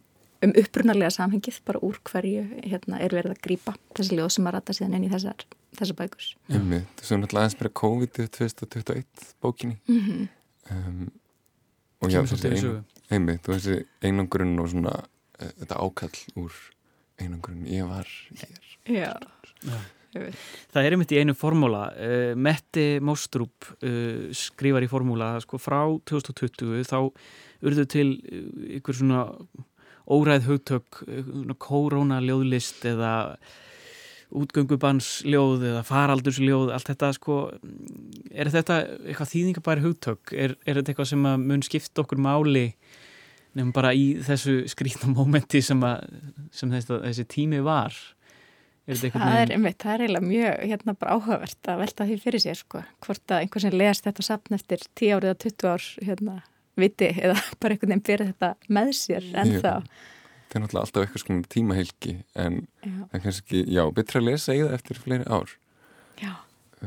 [0.45, 4.57] um upprunarlega samhengið bara úr hverju hérna, er verið að grýpa þessi ljóð sem að
[4.59, 5.45] rata síðan inn í þessar,
[5.79, 9.05] þessar bækus Einmitt, þú séum náttúrulega aðeins bara COVID-2021
[9.41, 9.79] bókinni.
[9.89, 10.29] Mm -hmm.
[10.71, 11.11] um,
[12.01, 14.95] og já, þessi ein, einmitt og þessi einangrunn og svona
[15.41, 16.53] uh, þetta ákall úr
[17.19, 18.07] einangrunn ég var
[18.37, 18.79] hér.
[18.87, 19.15] Já,
[19.65, 19.79] já
[20.15, 21.89] Það er einmitt í einu formúla.
[21.95, 27.01] Uh, Metti Móstrup uh, skrifar í formúla sko, frá 2020 þá
[27.69, 28.09] urðu til
[28.79, 29.25] ykkur svona
[30.09, 31.03] óræð hugtök
[31.61, 33.13] korónaljóðlist eða
[34.39, 37.37] útgöngubansljóð eða faraldursljóð allt þetta sko
[38.31, 40.33] er þetta eitthvað þýðingabæri hugtök?
[40.33, 42.67] Er, er þetta eitthvað sem mun skipta okkur máli
[43.57, 46.05] nefnum bara í þessu skrítna mómenti sem, að,
[46.55, 47.97] sem þessi, þessi tími var
[48.89, 52.57] Það er, einmitt, það er eiginlega mjög hérna bara áhugavert að velta því fyrir sér
[52.57, 52.81] sko.
[53.05, 56.37] hvort að einhvern sem lest þetta sapn eftir 10 árið að 20 ár hérna,
[56.81, 59.75] viti eða bara einhvern veginn fyrir þetta með sér en þá
[60.49, 62.93] Það er náttúrulega alltaf eitthvað svona tímahelgi en já.
[63.11, 65.51] það er kannski, já, betra að lesa í það eftir fleiri ár
[66.17, 66.33] Já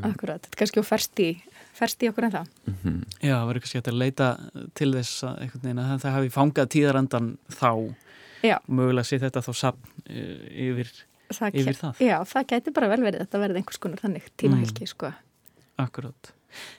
[0.00, 1.28] akkurat, þetta er kannski og ferst í,
[1.76, 2.50] ferst í okkur en það.
[2.64, 2.98] Mm -hmm.
[3.20, 4.28] Já, það verður kannski hægt að leita
[4.74, 7.94] til þess að, veginn, að það hafi fangað tíðarandan þá
[8.42, 8.58] Já.
[8.66, 10.90] mögulega sé þetta þá sapn yfir
[11.36, 12.02] það, yfir það.
[12.04, 14.92] Já, það gæti bara vel verið þetta verði einhvers konar þannig tímahelgi, mm.
[14.92, 15.12] sko.
[15.82, 16.32] Akkurát.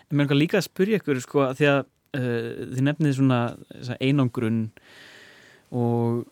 [0.09, 3.41] En mér er líka að spyrja ykkur, sko, því að uh, þið nefnið svona
[3.99, 4.63] einangrun
[5.73, 6.23] og,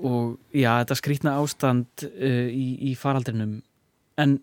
[0.00, 3.60] og já, þetta skrítna ástand uh, í, í faraldrinum
[4.20, 4.38] en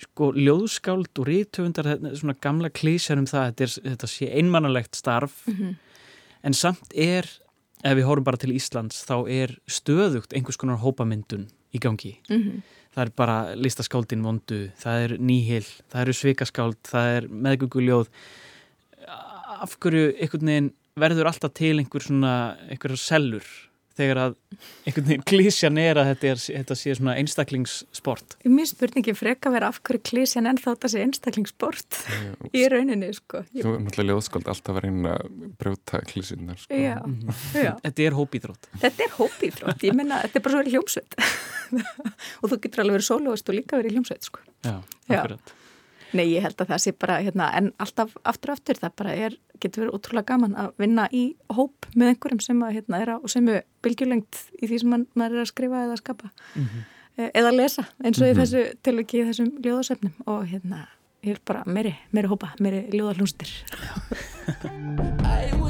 [0.00, 5.40] sko ljóðskáld og rítöfundar svona gamla klísjar um það þetta, er, þetta sé einmannalegt starf
[5.46, 5.74] mm -hmm.
[6.42, 7.28] en samt er
[7.82, 12.16] ef við horfum bara til Íslands þá er stöðugt einhvers konar hópamyndun í gangi.
[12.30, 12.64] Mm -hmm.
[12.96, 18.08] það er bara listaskáldin vondu, það er nýhil það eru svikaskáld, það er meðgönguljóð
[19.62, 23.44] af hverju einhvern veginn verður alltaf til einhver svona, einhverjar sellur
[23.96, 24.36] þegar að
[24.86, 28.36] einhvern veginn klísjan er að þetta, er, þetta sé svona einstaklingssport.
[28.52, 32.00] Mér spurningi freka verið af hverju klísjan en þá þetta sé einstaklingssport.
[32.58, 33.42] Í rauninni sko.
[33.52, 36.80] Þú er náttúrulega ljóðskald alltaf að reyna að brjóta klísjunar sko.
[36.80, 37.36] já, mm.
[37.56, 37.72] já.
[37.84, 38.72] Þetta er hópíþrótt.
[38.86, 41.20] Þetta er hópíþrótt, ég menna þetta er bara svo verið hljómsveit.
[42.42, 44.44] Og þú getur alveg verið sólóist og líka verið hljómsveit sko.
[44.66, 44.76] Já,
[45.10, 45.56] akkurat
[46.16, 49.14] Nei, ég held að það sé bara, hérna, en alltaf aftur og aftur það bara
[49.26, 53.14] er, getur verið útrúlega gaman að vinna í hóp með einhverjum sem að, hérna, er
[53.14, 56.32] á sem er bylgjulengt í því sem man, maður er að skrifa eða að skapa
[56.32, 56.82] mm -hmm.
[57.28, 58.32] eða að lesa eins og mm -hmm.
[58.32, 60.86] í þessu tilvægi í þessum ljóðasöfnum og hérna,
[61.22, 63.50] ég er bara meiri, meiri hópa, meiri ljóðalúnstir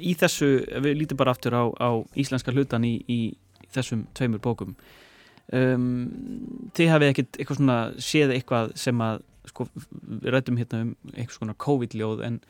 [0.00, 0.48] í þessu,
[0.84, 3.20] við lítum bara aftur á, á íslenska hlutan í, í
[3.74, 4.74] þessum tveimur bókum
[5.52, 5.86] um,
[6.76, 11.38] þið hafið ekkert eitthvað svona séð eitthvað sem að sko, við rættum hérna um eitthvað
[11.38, 12.40] svona COVID-ljóð en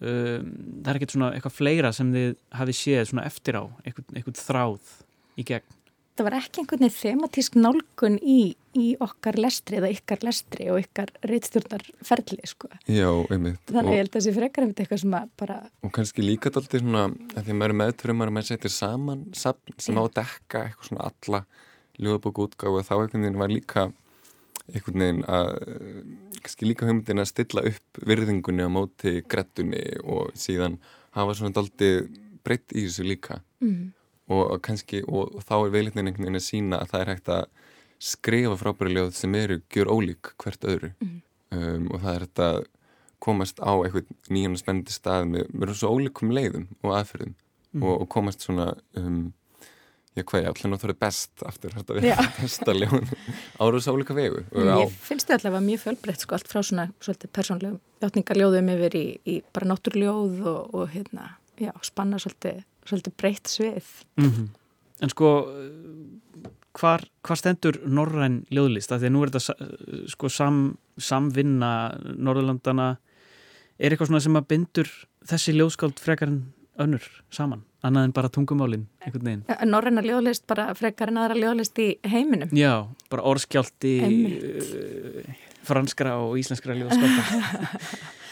[0.00, 4.08] um, það er ekkert svona eitthvað fleira sem þið hafið séð svona eftir á eitthvað,
[4.14, 4.94] eitthvað þráð
[5.38, 5.77] í gegn
[6.18, 8.40] Það var ekki einhvern veginn thematísk nálgun í,
[8.74, 12.70] í okkar lestri eða ykkar lestri og ykkar reittstjórnarferli sko.
[12.90, 13.60] Já, einmitt.
[13.70, 15.58] Þannig ég held að það sé frekar einmitt eitthvað sem að bara...
[15.86, 17.04] Og kannski líka daldi svona,
[17.36, 20.62] að því að maður er meðtörum að maður setur saman sapn sem á að dekka
[20.64, 21.40] eitthvað svona alla
[22.02, 23.84] ljóðabóku útgáðu og þá einhvern veginn var líka
[24.72, 25.52] einhvern veginn að
[26.40, 30.80] kannski líka hugmyndin að stilla upp virðingunni á móti grettunni og síðan
[31.14, 31.92] hafa svona daldi
[32.42, 33.38] breytt í þessu líka.
[33.62, 33.94] Mm
[34.34, 37.30] og kannski, og, og þá er veilitnin einhvern veginn að sína að það er hægt
[37.32, 37.44] að
[38.08, 41.16] skrifa frábæri ljóð sem eru gjör ólík hvert öðru mm.
[41.56, 42.60] um, og það er hægt að
[43.18, 47.82] komast á eitthvað nýjan og spennandi stað með, með svo ólíkum leiðum og aðferðum mm.
[47.82, 49.32] og, og komast svona um,
[50.18, 53.12] já hvað ég allir náttúrulega best aftur þetta að vera besta ljóð
[53.58, 57.34] ára svo ólíka vegu Ég finnst þetta allavega mjög fjölbreytt sko allt frá svona svolítið
[57.38, 63.50] persónlegum hjáttningarljóðum yfir í, í bara náttúrljóð og, og hérna, já, spanna svolítið svolítið breytt
[63.50, 63.90] svið.
[64.18, 64.48] Mm -hmm.
[65.00, 65.28] En sko,
[66.78, 68.90] hvar, hvar stendur norræn ljóðlist?
[68.90, 71.72] Þegar nú er þetta sko sam, samvinna
[72.16, 72.96] Norðurlandana.
[73.78, 74.88] Er eitthvað svona sem að bindur
[75.24, 77.64] þessi ljóðskáld frekar en önnur saman?
[77.86, 79.44] Annað en bara einhvern veginn.
[79.70, 82.50] Norræna ljóðlist bara frekar en aðra ljóðlist í heiminum?
[82.50, 85.28] Já, bara orðskjálti uh,
[85.62, 87.22] franskra og íslenskra ljóðskálda.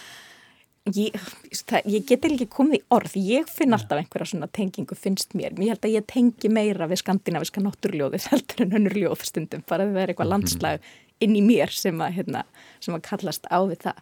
[0.95, 1.17] Ég,
[1.67, 3.15] það, ég geti ekki komið í orð.
[3.19, 7.01] Ég finn alltaf einhverja svona tengingu finnst mér, ég held að ég tengi meira við
[7.01, 10.87] skandinaviska náttúrljóði heldur en önnur ljóð stundum, bara það er eitthvað landslag
[11.25, 12.45] inn í mér sem að, hérna,
[12.85, 13.99] sem að kallast á við það.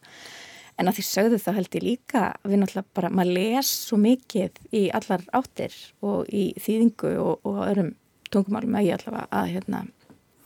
[0.75, 4.61] En að því sögðu þá held ég líka við náttúrulega bara, maður les svo mikið
[4.75, 7.92] í allar áttir og í þýðingu og, og öðrum
[8.35, 9.85] tungumálum að ég allavega að hérna,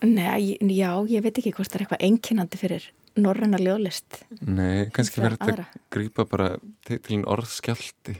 [0.04, 0.38] neða,
[0.70, 2.90] já, ég veit ekki hvort það er eitthvað enginandi fyrir
[3.22, 4.20] norræna ljóðlist.
[4.44, 6.50] Nei, kannski verður þetta að grýpa bara
[6.86, 8.18] til einn orðskjálti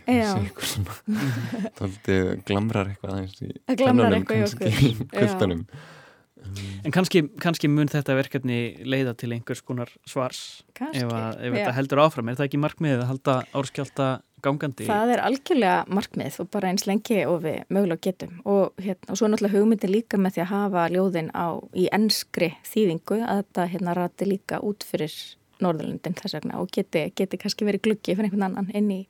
[1.78, 2.10] Það
[2.48, 5.64] glamrar eitthvað aðeins í tennunum kannski í kvöldanum
[6.86, 11.56] En kannski, kannski mun þetta verkefni leiða til einhvers konar svars kannski, ef, að, ef
[11.56, 12.30] þetta heldur áfram.
[12.30, 14.08] Er það ekki markmiðið að halda orðskjálta
[14.44, 14.86] gangandi?
[14.88, 18.36] Það er algjörlega markmið og bara eins lengi og við mögulega getum.
[18.44, 21.88] Og, hérna, og svo er náttúrulega hugmyndi líka með því að hafa ljóðin á í
[21.94, 25.16] ennskri þýðingu að þetta hérna rati líka út fyrir
[25.64, 29.00] Norðurlundin þess vegna og geti, geti kannski verið gluggi fyrir einhvern annan inn í,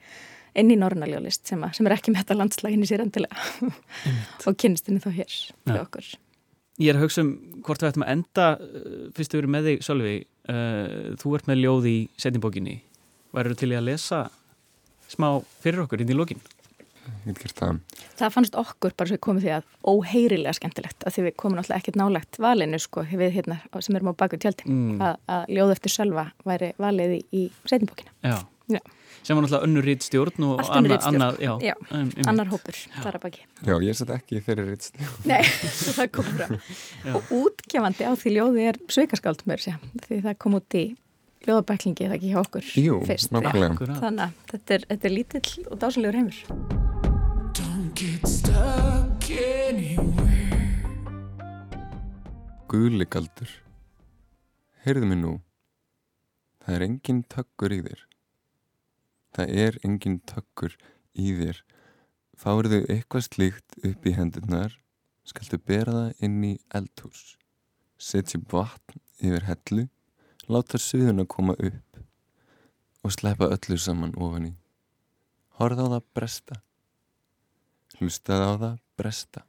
[0.56, 3.36] inn í Norrnaljóðlist sem, sem er ekki með þetta landslagin í sér endilega.
[4.48, 6.10] Og kynstinni þá hér fyrir okkur.
[6.78, 7.32] Ég er að hugsa um
[7.66, 8.50] hvort við ættum að enda
[9.16, 10.18] fyrst að vera með þig, Sölvi.
[10.48, 12.78] Uh, þú ert með ljóð í setjinbókinni
[13.36, 14.20] værið þú til í að lesa
[15.08, 15.28] smá
[15.62, 16.40] fyrir okkur inn í lókin?
[17.28, 17.78] Það.
[18.16, 21.82] það fannst okkur bara sem komið því að óheirilega skemmtilegt að því við komum náttúrulega
[21.82, 25.02] ekkert nálagt valinu sko við hérna sem erum á baku tjaldin mm.
[25.04, 28.38] að, að ljóð eftir Sölva væri valið í, í setjinbókina Já,
[28.72, 28.80] Já.
[29.22, 32.80] sem var náttúrulega önnur ritt stjórn og anna, annað, já, Já, um, um, annar hópur,
[32.96, 33.44] þar að baki.
[33.64, 34.88] Já, ég sett ekki fyrir ritt
[35.30, 36.56] Nei, það kom fram.
[37.18, 40.88] og útgefandi á því ljóði er sveikaskáld mér sé, því það kom út í
[41.46, 42.64] ljóðabæklingi eða ekki hjá okkur?
[42.80, 43.30] Jú, fyrst.
[43.30, 46.38] Þannig að þetta er, þetta er lítill og dásanlegur heimur.
[52.68, 53.50] Guligaldur
[54.84, 55.32] Heyrðu mig nú.
[56.64, 58.02] Það er engin tökkur í þér.
[59.36, 60.76] Það er engin tökkur
[61.18, 61.58] í þér.
[62.38, 64.76] Fáriðu eitthvað slíkt upp í hendurnar
[65.28, 67.22] skaltu bera það inn í eldhús.
[67.98, 69.84] Setja vatn yfir hellu
[70.48, 72.00] láta suðuna koma upp
[73.04, 74.54] og sleppa öllu saman ofan í.
[75.58, 76.60] Horða á það bresta.
[77.98, 79.44] Hlustaði á það bresta.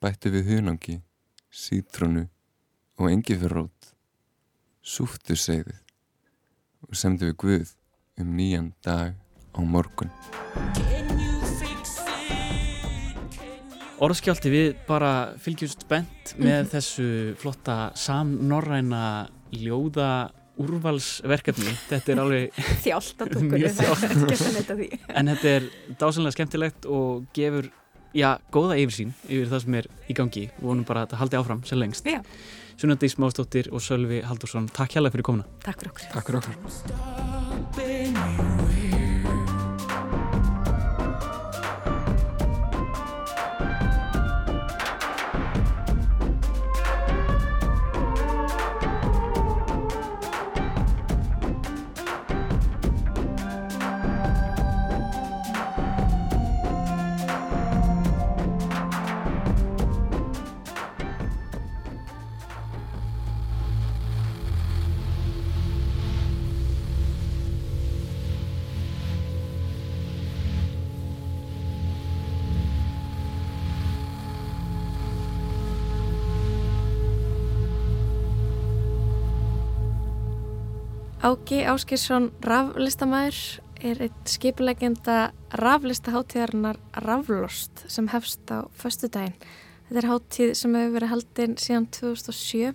[0.00, 1.00] Bættu við hunangi
[1.50, 2.26] sítrónu
[3.00, 3.92] og engifurrót
[4.86, 5.82] súftu segðið
[6.86, 7.72] og semdu við Guð
[8.20, 9.16] um nýjan dag
[9.56, 10.12] á morgun.
[13.96, 17.08] Orðskjálti við bara fylgjumst bent með þessu
[17.40, 19.04] flotta samnorræna
[19.54, 20.10] ljóða
[20.56, 23.34] úrvalsverkefni þetta er alveg, Þjált að
[24.80, 24.88] því.
[25.18, 25.66] en þetta er
[26.00, 27.68] dásanlega skemmtilegt og gefur
[28.16, 30.46] já, góða yfirsýn yfir það sem er í gangi.
[30.60, 32.04] Og vonum bara að þetta haldi áfram sem lengst.
[32.08, 32.20] Já.
[32.76, 35.44] Sunnandi Smástóttir og Sölvi Haldursson, takk hjálpa fyrir komuna.
[35.64, 36.04] Takk fyrir okkur.
[36.12, 36.38] Takk fyrir
[37.80, 38.65] okkur
[81.26, 83.38] Ági Áskilsson raflistamæður
[83.82, 89.34] er eitt skipulegenda raflistaháttíðarinnar Raflost sem hefst á föstudaginn.
[89.88, 92.70] Þetta er háttíð sem hefur verið haldinn síðan 2007.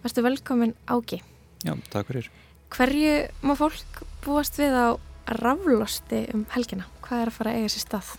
[0.00, 1.18] Verstu velkomin Ági.
[1.60, 2.30] Já, takk fyrir.
[2.72, 4.88] Hverju má fólk búast við á
[5.36, 6.86] Raflosti um helgina?
[7.04, 8.14] Hvað er að fara að eiga sér stað?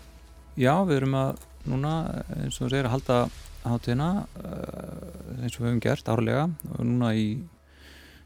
[0.54, 1.42] Já, við erum að
[1.72, 1.96] núna,
[2.36, 3.18] eins og þú segir, að halda
[3.66, 4.12] hátíðina
[4.44, 7.26] uh, eins og við höfum gert árlega og núna í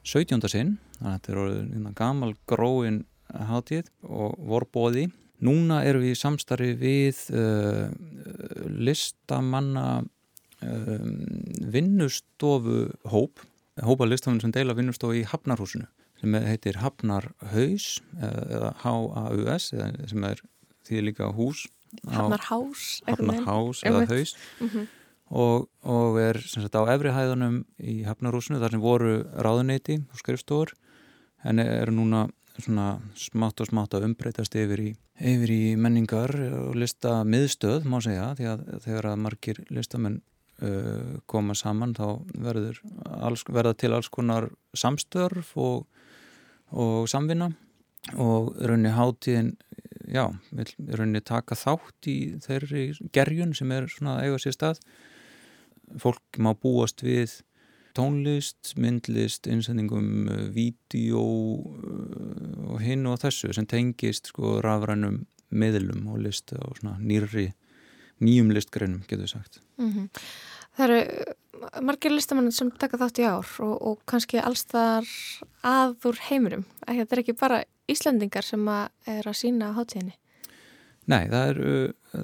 [0.06, 0.48] 17.
[0.48, 1.38] sinn þannig að þetta er
[1.74, 2.98] hérna gamal gróin
[3.50, 5.08] hátíð og vorbóði
[5.44, 7.90] núna erum við í samstarfi við uh,
[8.86, 10.04] listamanna
[10.62, 11.10] um,
[11.74, 13.42] vinnustofu hóp
[13.84, 15.88] hópa listamann sem deila vinnustofu í Hafnarhúsinu
[16.20, 17.88] sem heitir Hafnarhaus
[18.24, 20.40] eða H-A-U-S sem er
[20.88, 21.66] því líka hús
[22.08, 22.86] á- Hafnar Hás?
[23.10, 24.32] Hafnarhás eða haus
[24.64, 24.86] Mhm.
[25.30, 30.74] Og, og er sagt, á efri hæðunum í Hafnarhúsinu þar sem voru ráðuneyti og skrifstofur.
[31.46, 32.26] En eru núna
[32.62, 37.98] svona smátt og smátt að umbreytast yfir í, yfir í menningar og lista miðstöð má
[38.04, 40.20] segja því að þegar að margir listamenn
[40.62, 42.06] uh, koma saman þá
[42.46, 42.80] verður
[43.18, 45.86] alls, verða til alls konar samstörf og,
[46.72, 47.52] og samvinna.
[48.22, 49.56] Og raunni hátíðin
[50.06, 50.28] já,
[50.94, 54.82] raunni taka þátt í þeirri gerjun sem er svona eiga sér stað
[56.02, 57.40] fólk má búast við
[57.96, 65.22] tónlist, myndlist, einsendingum, vídeo uh, og hinn og þessu sem tengist sko rafrænum
[65.56, 67.48] miðlum og list og svona nýrri
[68.20, 69.60] nýjum listgreinum, getur við sagt.
[69.80, 70.10] Mm
[70.76, 75.06] Það eru uh, margir listamenn sem taka þátt í ár og, og kannski allstar
[75.64, 76.66] að úr heiminum.
[76.84, 80.16] Æ, Þetta er ekki bara Íslendingar sem að er að sína á hátíðinni.
[81.06, 81.72] Nei, það eru,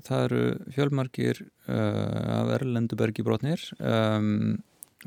[0.07, 0.43] það eru
[0.75, 4.59] fjölmargir uh, af Erlendubergi brotnir, um,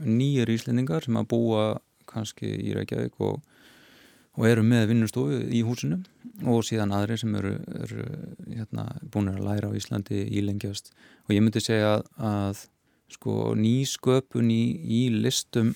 [0.02, 1.66] nýjir íslendingar sem að búa
[2.10, 3.40] kannski í Reykjavík og,
[4.36, 6.02] og eru með vinnustofu í húsinu
[6.44, 8.06] og síðan aðri sem eru, eru
[8.50, 10.92] hérna, búin að læra á Íslandi ílengjast.
[11.26, 12.66] Og ég myndi segja að, að
[13.16, 15.74] sko, nýsköpun í, í listum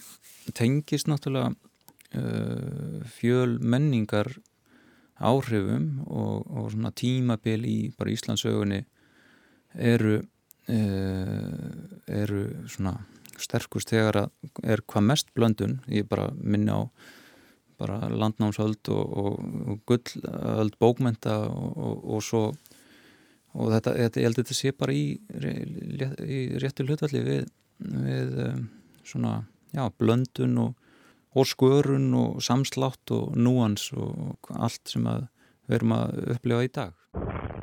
[0.57, 1.53] tengist náttúrulega
[2.19, 4.33] uh, fjöl menningar
[5.19, 8.83] áhrifum og, og svona tímabil í bara Íslandsögunni
[9.75, 11.69] eru uh,
[12.07, 12.97] eru svona
[13.39, 16.81] sterkust þegar að er hvað mest blöndun ég bara minna á
[17.79, 19.35] bara landnámsöld og, og,
[19.71, 22.41] og gullöld bókmenta og, og, svo
[23.55, 25.05] og þetta, þetta, ég held að þetta sé bara í,
[26.27, 27.47] í réttu hlutvalli við,
[27.79, 28.67] við um,
[29.07, 29.33] svona,
[29.71, 35.27] já, blöndun og skörun og samslátt og núans og allt sem að
[35.69, 37.58] við erum að upplifa í dag.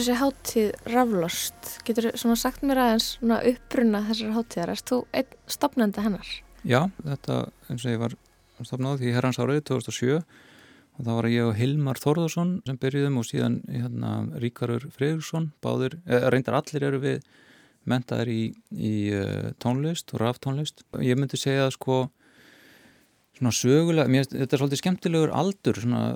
[0.00, 1.66] Kemur þessi hátíð raflost?
[1.84, 4.70] Getur þú sagt mér aðeins uppruna þessar hátíðar?
[4.72, 6.30] Erst þú einn stopnandi hennar?
[6.64, 7.36] Já, þetta
[7.68, 8.16] eins og ég var
[8.64, 13.28] stopnað því herrans árið 2007 og þá var ég og Hilmar Þorðarsson sem byrjuðum og
[13.28, 17.20] síðan hérna, Ríkarur Freyrsson, báður, eh, reyndar allir eru við
[17.84, 18.42] mentaðir í,
[18.72, 20.80] í uh, tónlist og raftónlist.
[21.04, 22.02] Ég myndi segja að sko
[23.36, 26.06] svona sögulega, mér, þetta er svolítið skemmtilegur aldur svona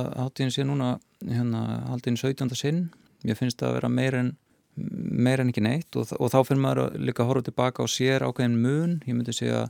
[0.00, 2.56] að hátíðin sé núna hérna hátíðin 17.
[2.56, 2.86] sinn
[3.24, 4.32] mér finnst það að vera meir en
[4.76, 8.24] meir en ekki neitt og, og þá fyrir maður líka að horfa tilbaka og sér
[8.26, 8.98] ákveðin mun.
[9.08, 9.66] Ég myndi segja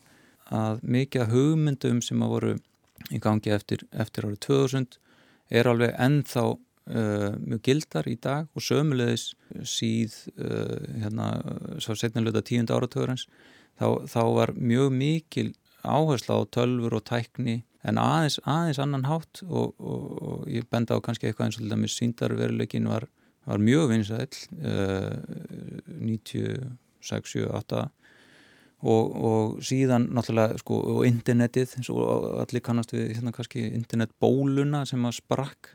[0.51, 2.55] að mikið hugmyndum sem að voru
[3.15, 4.99] í gangi eftir, eftir árið 2000
[5.55, 9.29] er alveg ennþá uh, mjög gildar í dag og sömulegis
[9.63, 11.29] síð uh, hérna
[11.83, 13.27] svo setnilega tíund áratugurins
[13.79, 15.49] þá, þá var mjög mikil
[15.87, 20.99] áhersla á tölfur og tækni en aðeins, aðeins annan hátt og, og, og ég benda
[20.99, 23.07] á kannski eitthvað eins og til dæmis síndarveruleikin var,
[23.47, 25.15] var mjög vinsæl uh,
[26.03, 27.87] 96, 7, 8
[28.87, 35.05] og, og síðan náttúrulega sko, og internetið og allir kannast við hérna kannski internetbóluna sem
[35.09, 35.73] að sprakk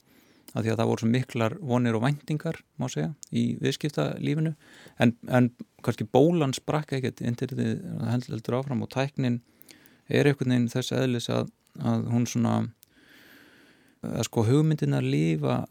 [0.52, 4.52] af því að það voru svo miklar vonir og væntingar má segja í viðskiptalífinu.
[5.00, 5.48] En, en
[5.86, 7.80] kannski bólan sprakk ekkert internetið
[8.12, 9.40] heldur áfram og tæknin
[10.12, 12.56] er einhvern veginn þess aðlis að, að hún svona
[14.02, 15.62] að sko hugmyndin að lifa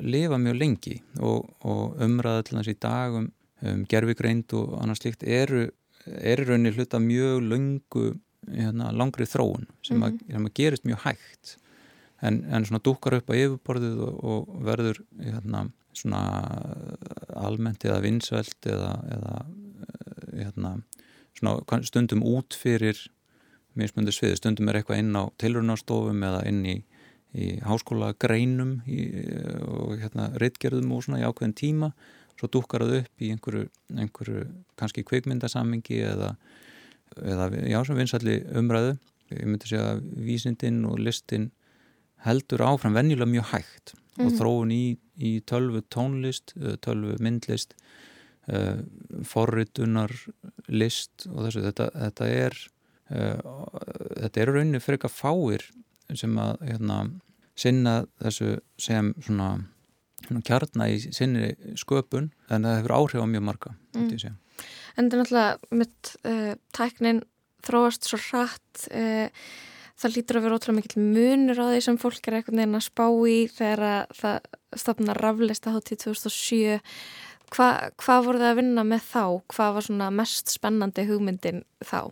[0.00, 3.30] lifa mjög lengi og, og umræða til þess í dag um,
[3.62, 5.68] um gerfigreind og annars líkt eru
[6.06, 8.06] er í rauninni hluta mjög lungu
[8.46, 10.20] hérna, langri þróun sem, mm -hmm.
[10.28, 11.56] að, sem að gerist mjög hægt
[12.22, 16.22] en, en svona dúkar upp á yfirborðið og, og verður hérna, svona
[17.34, 19.34] almennt eða vinsveld eða, eða
[20.36, 20.76] hérna,
[21.82, 22.98] stundum út fyrir
[23.76, 26.76] mismundu sviði, stundum er eitthvað inn á tilrunarstofum eða inn í,
[27.36, 29.00] í háskóla greinum í,
[29.66, 31.90] og hérna reittgerðum og svona í ákveðin tíma
[32.36, 33.66] svo dúkar það upp í einhverju,
[33.96, 34.46] einhverju
[34.80, 36.34] kannski kveikmyndasammingi eða,
[37.22, 38.96] eða já, sem vinsalli umræðu
[39.32, 41.50] ég myndi segja að vísindin og listin
[42.26, 44.26] heldur áfram venjulega mjög hægt mm -hmm.
[44.26, 44.38] og mhm.
[44.40, 44.84] þróun í,
[45.18, 47.74] í tölvu tónlist, tölvu myndlist
[48.48, 48.80] uh,
[49.24, 50.12] forritunar
[50.68, 52.56] list og þessu, þetta, þetta er
[53.06, 53.38] Eh,
[54.18, 55.64] þetta eru rauninni fyrir eitthvað fáir
[56.18, 56.96] sem að hérna,
[57.56, 59.52] sinna þessu sem svona,
[60.26, 64.10] svona kjarna í sinni sköpun en það hefur áhrif á mjög marga mm.
[64.96, 67.22] En þetta er náttúrulega mitt uh, tæknin
[67.66, 69.28] þróast svo hratt uh,
[69.96, 72.88] það lítur að vera ótrúlega mikil munur á því sem fólk er eitthvað neina að
[72.88, 76.80] spá í þegar það stopna raflista hátíð 2007
[77.54, 79.24] Hva, hvað voru það að vinna með þá?
[79.54, 82.10] Hvað var svona mest spennandi hugmyndin þá?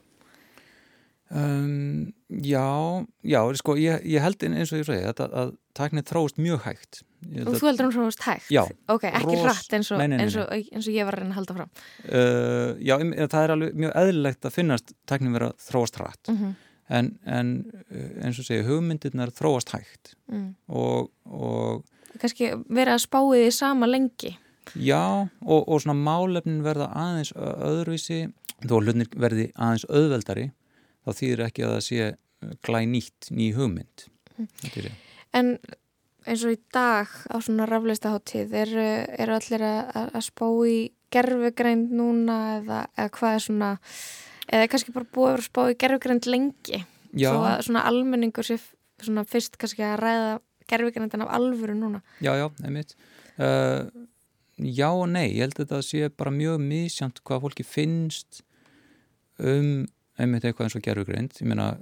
[1.35, 6.37] Um, já, já, sko, ég, ég held eins og ég segi að, að tæknið þróist
[6.39, 7.01] mjög hægt.
[7.43, 8.53] Og þú heldur hún þróist hægt?
[8.55, 8.63] Já.
[8.93, 9.43] Ok, ekki ros...
[9.43, 11.41] hratt eins og, nei, nei, nei, eins, og, eins og ég var að reyna að
[11.41, 11.73] halda fram.
[12.05, 16.23] Uh, já, það er alveg mjög eðlilegt að finnast tæknið vera þróast hratt.
[16.31, 16.55] Mm -hmm.
[17.01, 17.53] en, en
[18.23, 20.15] eins og segja, hugmyndirnar þróast hægt.
[20.31, 20.49] Mm.
[20.71, 21.85] Og, og...
[22.23, 24.37] Kanski vera að spáði því sama lengi?
[24.79, 28.29] Já, og, og svona málefnin verða aðeins öðruvísi,
[28.63, 30.53] þó hlutnir verði aðeins öðveldari
[31.05, 34.07] þá þýðir ekki að það sé uh, glæ nýtt, ný hugmynd.
[34.35, 34.93] Mm.
[35.35, 35.57] En
[36.25, 40.79] eins og í dag á svona rafleistaháttíð eru er allir að, að spá í
[41.15, 43.71] gerfugreind núna eða, eða hvað er svona,
[44.49, 46.81] eða kannski bara búið að spá í gerfugreind lengi
[47.15, 47.29] Já.
[47.31, 48.59] svo að svona almenningur sé
[49.05, 50.33] svona fyrst kannski að ræða
[50.71, 52.01] gerfugreindin af alvöru núna.
[52.25, 52.97] Já, já, einmitt.
[53.37, 53.91] Uh,
[54.57, 58.43] já og nei, ég held að þetta sé bara mjög mísjönd hvað fólki finnst
[59.39, 59.85] um
[60.21, 61.75] einmitt eitthvað eins og gerfugreind ég meina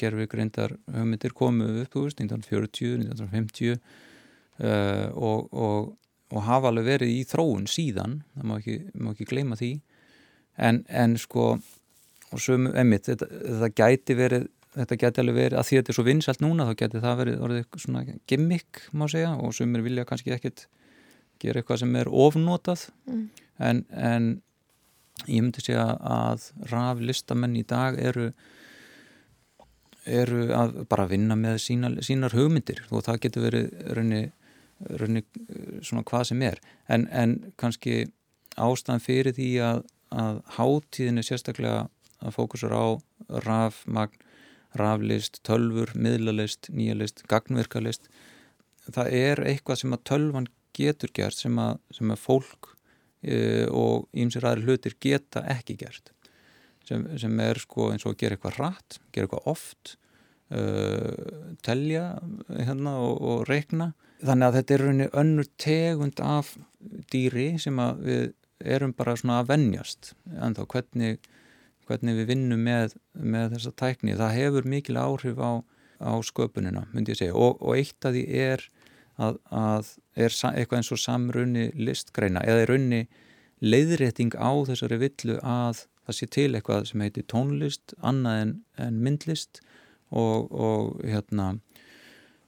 [0.00, 5.92] gerfugreindar hugmyndir komu upp úr 1940, 1950 uh, og, og,
[6.32, 9.72] og hafa alveg verið í þróun síðan, það má ekki, má ekki gleyma því.
[10.58, 11.52] En, en sko
[12.32, 15.96] og sömu, emitt, þetta, þetta gæti verið þetta geti alveg verið, að því þetta er
[15.98, 20.06] svo vinsalt núna þá geti það verið orðið svona gimmick má segja og sumir vilja
[20.08, 20.64] kannski ekkit
[21.42, 22.86] gera eitthvað sem er ofnotað.
[23.10, 23.26] Mm.
[23.68, 24.30] en, en
[25.26, 28.30] ég myndi segja að raf listamenn í dag eru
[30.02, 34.22] eru að bara vinna með sína, sínar hugmyndir og það getur verið raunni,
[34.98, 35.22] raunni
[35.84, 36.58] svona hvað sem er
[36.90, 38.08] en, en kannski
[38.58, 41.84] ástæðan fyrir því að, að hátíðin er sérstaklega
[42.22, 42.86] að fókusur á
[43.46, 44.18] rafmagn
[44.78, 48.08] raflist, tölfur, miðlalist, nýjalist, gagnverkalist.
[48.88, 52.71] Það er eitthvað sem að tölvan getur gert sem að, sem að fólk
[53.70, 56.12] og ímsir aðri hlutir geta ekki gert.
[56.86, 59.92] Sem, sem er sko eins og að gera eitthvað rætt, gera eitthvað oft,
[60.50, 60.62] e,
[61.62, 62.06] telja
[62.50, 63.92] hérna, og, og reikna.
[64.22, 66.56] Þannig að þetta er rauninni önnur tegund af
[67.14, 68.26] dýri sem að við
[68.74, 70.12] erum bara svona að vennjast.
[70.42, 71.22] En þá hvernig
[71.88, 74.16] hvernig við vinnum með, með þessa tækni.
[74.18, 75.52] Það hefur mikil áhrif á,
[76.02, 77.36] á sköpunina, myndi ég segja.
[77.36, 78.64] Og, og eitt af því er
[79.20, 83.02] að, að er eitthvað eins og samrunni listgreina eða er runni
[83.62, 88.98] leiðrétting á þessari villu að það sé til eitthvað sem heitir tónlist, annað en, en
[89.04, 89.62] myndlist
[90.10, 91.54] og, og hérna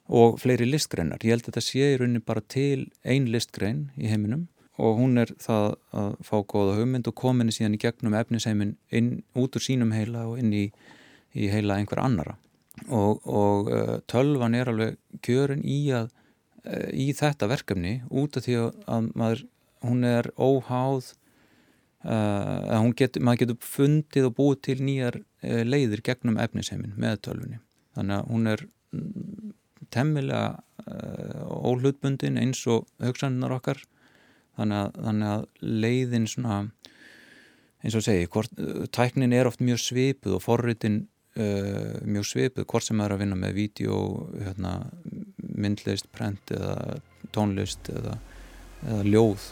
[0.05, 1.23] og fleiri listgreinar.
[1.23, 5.21] Ég held að þetta sé í rauninni bara til ein listgrein í heiminum og hún
[5.21, 9.63] er það að fá góða hugmynd og kominni síðan í gegnum efniseimin inn út úr
[9.63, 10.65] sínum heila og inn í,
[11.33, 12.35] í heila einhver annara
[12.89, 16.11] og, og uh, tölvan er alveg kjörin í, að,
[16.93, 19.43] í þetta verkefni út af því að maður,
[19.85, 21.11] hún er óháð
[22.05, 27.59] uh, að get, maður getur fundið og búið til nýjar leiðir gegnum efniseimin með tölvunni.
[27.95, 28.63] Þannig að hún er
[28.95, 29.51] mm,
[29.93, 30.45] temmilega
[30.85, 33.79] óhlutbundin eins og hugsannar okkar.
[34.55, 35.45] Þannig að, þannig að
[35.83, 36.59] leiðin svona
[37.85, 38.53] eins og segi, hvort,
[38.95, 41.03] tæknin er oft mjög svipuð og forritin
[41.37, 43.97] uh, mjög svipuð, hvort sem er að vinna með vídeo,
[44.41, 44.77] hérna,
[45.55, 46.99] myndlist, prent eða
[47.35, 48.17] tónlist eða,
[48.85, 49.51] eða ljóð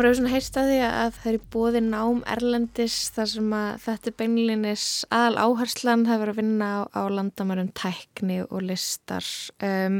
[0.00, 3.66] Maður hefur svona heyrst að því að það er bóði nám Erlendis þar sem að
[3.82, 9.28] þetta er beinlinis aðal áherslan verður að vinna á, á landamærum tækni og listar.
[9.60, 9.98] Um,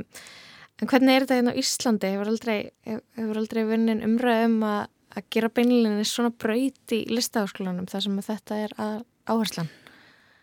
[0.81, 2.13] en hvernig er þetta hérna á Íslandi?
[2.15, 2.57] Hefur aldrei,
[2.89, 4.81] hefur aldrei vinnin umræðum að,
[5.21, 9.05] að gera beinlinis svona braut í listaháskólanum þar sem þetta er aðal
[9.37, 9.69] áherslan?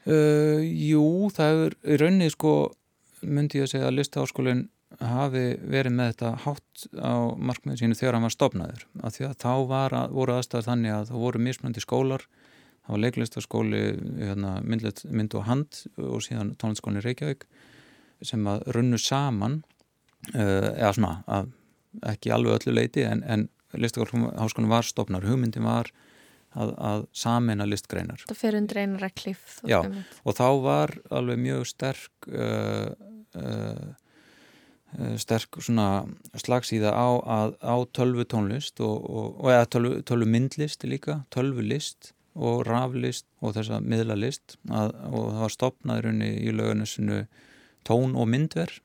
[0.05, 2.57] Uh, jú, það hefur í rauninni sko
[3.25, 4.67] myndi ég að segja að listaháskólinn
[5.03, 9.35] hafi verið með þetta hátt á markmiðu sínu þegar hann var stopnaður af því að
[9.43, 12.25] þá var, voru aðstæðar þannig að það voru mismöndi skólar.
[12.87, 13.81] Það var leiklistaskóli
[14.21, 17.45] hérna, mynd og hand og síðan tónlistaskóli Reykjavík
[18.25, 19.59] sem að runnu saman
[20.33, 21.51] uh, eða svona að
[22.07, 25.91] ekki alveg öllu leiti en, en listaháskóli var stopnar hugmyndin var
[26.57, 28.23] að, að samena listgreinar.
[28.29, 29.81] Það fyrir undir einar að klíf Já,
[30.23, 32.89] og þá var alveg mjög sterk uh,
[33.37, 33.87] uh,
[35.19, 37.07] sterk slagsíða á,
[37.59, 43.25] á tölvu tónlist og, og, og eða tölvu, tölvu myndlist líka, tölvu list og raflist
[43.41, 47.23] og þessa miðlalist að, og það var stopnaðurinn í lögunusinu
[47.87, 48.77] tón og myndver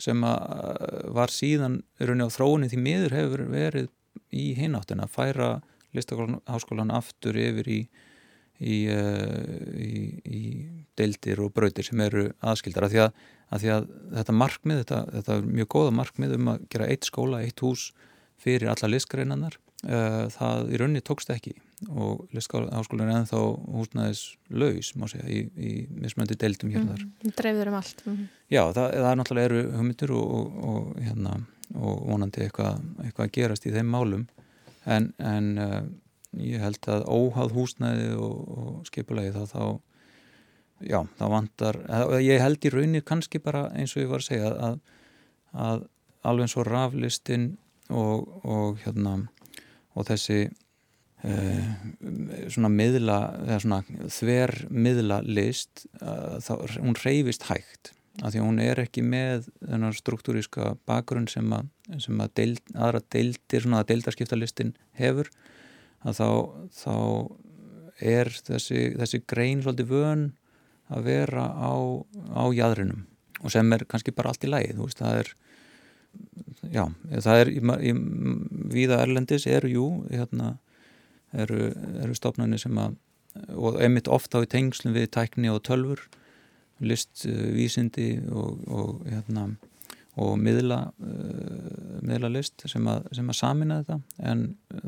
[0.00, 3.90] sem að var síðan raunin á þróunni því miður hefur verið
[4.32, 5.50] í hináttin að færa
[5.96, 7.80] listaháskólan aftur yfir í,
[8.60, 9.92] í, í,
[10.24, 10.42] í
[10.98, 13.88] deildir og brautir sem eru aðskildar að því að, að, því að
[14.18, 17.90] þetta markmið, þetta, þetta er mjög góða markmið um að gera eitt skóla, eitt hús
[18.40, 21.54] fyrir alla listgreinannar það í rauninni tókst ekki
[21.88, 23.38] og listháskólan er ennþá
[23.72, 27.06] húsnæðis laus, má segja, í, í mismöndi deildum hér þar.
[27.06, 28.02] Mm, dreifður um allt.
[28.04, 28.26] Mm.
[28.52, 31.38] Já, það, það er náttúrulega eru hugmyndir og, og, og, hérna,
[31.78, 34.26] og vonandi eitthvað, eitthvað að gerast í þeim málum
[34.84, 35.78] en, en uh,
[36.44, 39.62] ég held að óháð húsnæði og skipulegi þá þá
[40.80, 41.80] já, það vantar,
[42.22, 44.80] ég held í rauninni kannski bara eins og ég var að segja að,
[45.52, 45.86] að
[46.26, 47.46] alveg eins og raflistin
[47.90, 49.16] og hérna
[49.98, 51.70] og þessi uh,
[52.52, 53.18] svona miðla
[53.62, 53.80] svona
[54.12, 59.46] þver miðla list uh, þá, hún reyfist hægt af því að hún er ekki með
[59.62, 61.68] þennar struktúríska bakgrunn sem að,
[62.02, 65.30] sem að deild, aðra deildir svona að deildarskiptalistin hefur
[66.04, 66.28] að þá,
[66.74, 66.94] þá
[68.00, 70.26] er þessi, þessi grein svolítið vön
[70.90, 71.72] að vera á,
[72.34, 73.06] á jæðrinum
[73.40, 75.30] og sem er kannski bara allt í lægi, þú veist, það er
[76.74, 76.84] já,
[77.24, 77.92] það er í, í,
[78.74, 80.56] viða Erlendis eru jú hérna,
[81.32, 81.70] eru,
[82.02, 82.98] eru stofnarnir sem að
[83.54, 86.02] og emitt ofta á í tengslum við tækni og tölfur
[86.82, 89.46] list, uh, vísindi og, og hérna
[90.20, 94.00] og miðla, uh, miðla list sem að, sem að samina þetta
[94.32, 94.44] en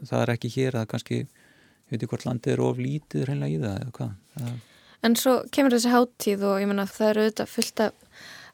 [0.08, 1.30] það er ekki hér að kannski ég
[1.92, 4.60] veit ekki hvort landið er of lítið reynlega í það eða hvað það...
[5.02, 7.98] En svo kemur þessi háttíð og ég menna það eru auðvitað fullt af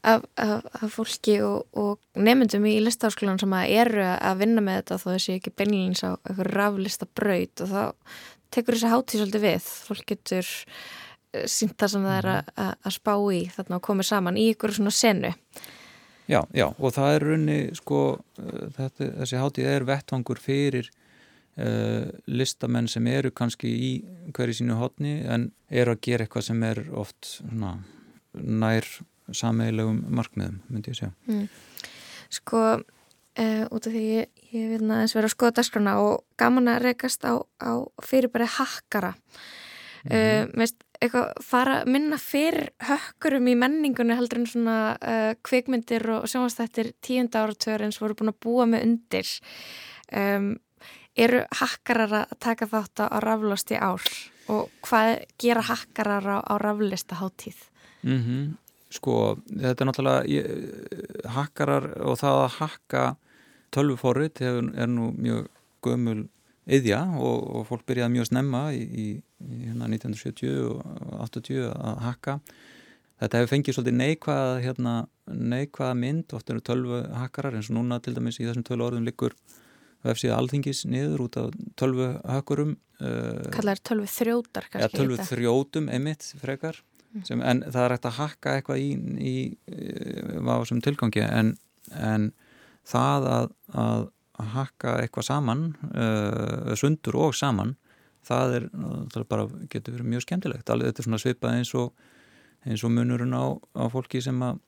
[0.03, 4.81] af, af, af fólki og, og nefndum í listaháskólan sem að eru að vinna með
[4.81, 7.83] þetta þó þessi ekki beinilins á eitthvað raflista braut og þá
[8.55, 9.73] tekur þessi hátíð svolítið við.
[9.89, 10.53] Fólk getur
[11.33, 14.47] eh, sínt það sem það er að, að spá í þarna og komið saman í
[14.55, 15.35] ykkur svona senu.
[16.29, 18.01] Já, já, og það er runni sko,
[18.41, 20.93] eh, þetta, þessi hátíð er vettvangur fyrir
[21.59, 23.93] uh, listamenn sem eru kannski í
[24.37, 27.77] hverju sínu hotni en eru að gera eitthvað sem er oft svona,
[28.39, 28.87] nær
[29.35, 31.13] sameilegum markmiðum, myndi ég segja.
[31.29, 31.47] Mm.
[32.39, 36.71] Sko, uh, út af því ég, ég vil næðins vera að skoða dagskrana og gaman
[36.73, 37.73] að rekast á, á
[38.05, 39.15] fyrirbæri hakkara.
[39.19, 40.47] Mm -hmm.
[40.49, 44.97] uh, meist, eitthvað fara minna fyrir hökkurum í menningunni heldur en svona
[45.47, 49.29] kvikmyndir og sjónastættir tíunda áratöður eins voru búin að búa með undir.
[50.11, 50.57] Um,
[51.19, 54.07] eru hakkarar að taka þátt á raflust í ár?
[54.49, 57.61] Og hvað gera hakkarar á, á raflista háttíð?
[58.07, 58.57] Mm
[58.93, 60.49] sko, þetta er náttúrulega ég,
[61.35, 63.05] hakkarar og það að hakka
[63.75, 65.49] tölvuforrið er nú mjög
[65.85, 66.23] gömul
[66.69, 69.07] yðja og, og fólk byrjaði mjög snemma í, í,
[69.45, 72.39] í hérna 1970 og 80 að hakka.
[73.19, 74.93] Þetta hefur fengið svolítið neikvað hérna,
[75.27, 79.09] neikvað mynd, oft eru tölvu hakkarar eins og núna til dæmis í þessum tölvu orðum
[79.09, 79.35] liggur
[80.07, 84.85] vefsíða alþingis niður út af tölvu hakkurum uh, Kallar tölvu þrjótar kannski?
[84.85, 86.83] Ja, tölvu þrjótum emitt frekar
[87.27, 89.35] sem, en það er hægt að hakka eitthvað í, í,
[89.73, 91.25] í vásum tilgangi.
[91.25, 91.55] En,
[91.97, 92.31] en
[92.89, 94.07] það að, að
[94.55, 97.75] hakka eitthvað saman uh, sundur og saman
[98.29, 98.69] það er,
[99.09, 100.71] það er bara, getur verið mjög skemmtilegt.
[100.71, 102.07] Allir, þetta er svona svipað eins og
[102.67, 104.59] eins og munurinn á, á fólki sem að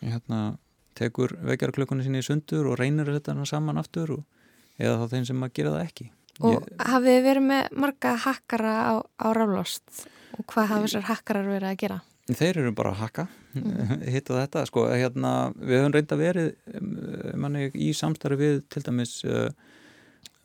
[0.00, 0.56] hérna,
[0.98, 4.24] tekur vekjarklökunni sín í sundur og reynir þetta saman aftur og,
[4.80, 6.10] eða þá þeim sem að gera það ekki
[6.42, 10.06] Og Ég, hafið þið verið með marga hakkara á, á rálost?
[10.34, 12.00] Og hvað hafa þessar hakkarar verið að gera?
[12.24, 13.26] Þeir eru bara að hakka,
[13.60, 13.92] mm.
[14.10, 14.64] hitt og þetta.
[14.70, 16.50] Sko, hérna, við höfum reynda verið
[17.38, 19.52] manni, í samstarfi við til dæmis uh,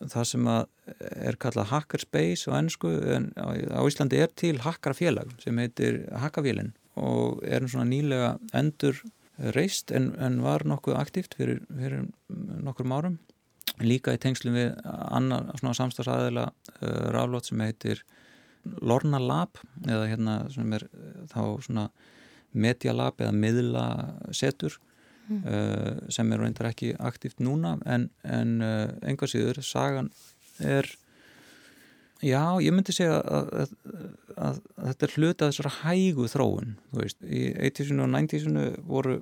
[0.04, 6.04] það sem er kallað hackerspace á ennsku, en á, Íslandi er til hakkarafélag sem heitir
[6.22, 9.00] Hakkavélinn og er svona nýlega endur
[9.56, 13.18] reist en, en var nokkuð aktíft fyrir, fyrir nokkur árum.
[13.80, 18.04] Líka í tengslum við annar samstagsæðila uh, raflót sem heitir
[18.84, 21.86] Lorna Lab eða hérna sem er eh, þá svona
[22.52, 23.86] Media Lab eða miðla
[24.36, 24.76] setur
[25.30, 25.40] mm.
[25.44, 30.12] uh, sem er reyndar ekki aktíft núna en, en uh, enga síður sagan
[30.60, 30.90] er
[32.20, 33.74] já, ég myndi segja að, að,
[34.36, 39.20] að, að þetta er hluta þessara hægu þróun, þú veist í 80' og 90' voru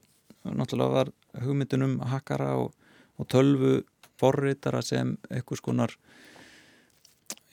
[0.48, 1.12] náttúrulega var
[1.44, 2.74] hugmyndunum hakkara og,
[3.18, 3.76] og tölvu
[4.20, 5.96] forritara sem eitthvað skonar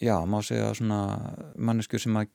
[0.03, 1.01] já, má segja svona
[1.57, 2.33] manneskjur sem að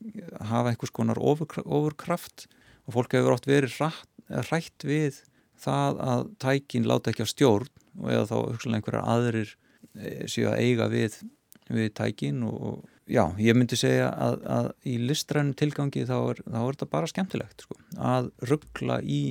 [0.49, 2.47] hafa einhvers konar ofurkraft
[2.87, 4.07] og fólk hefur oft verið rætt,
[4.49, 5.23] rætt við
[5.59, 9.51] það að tækin láta ekki á stjórn og eða þá hugsalega einhverjar aðrir
[9.97, 11.19] e, séu að eiga við,
[11.67, 16.59] við tækin og já, ég myndi segja að, að í listrænum tilgangi þá er, þá
[16.61, 19.21] er þetta bara skemmtilegt sko, að ruggla í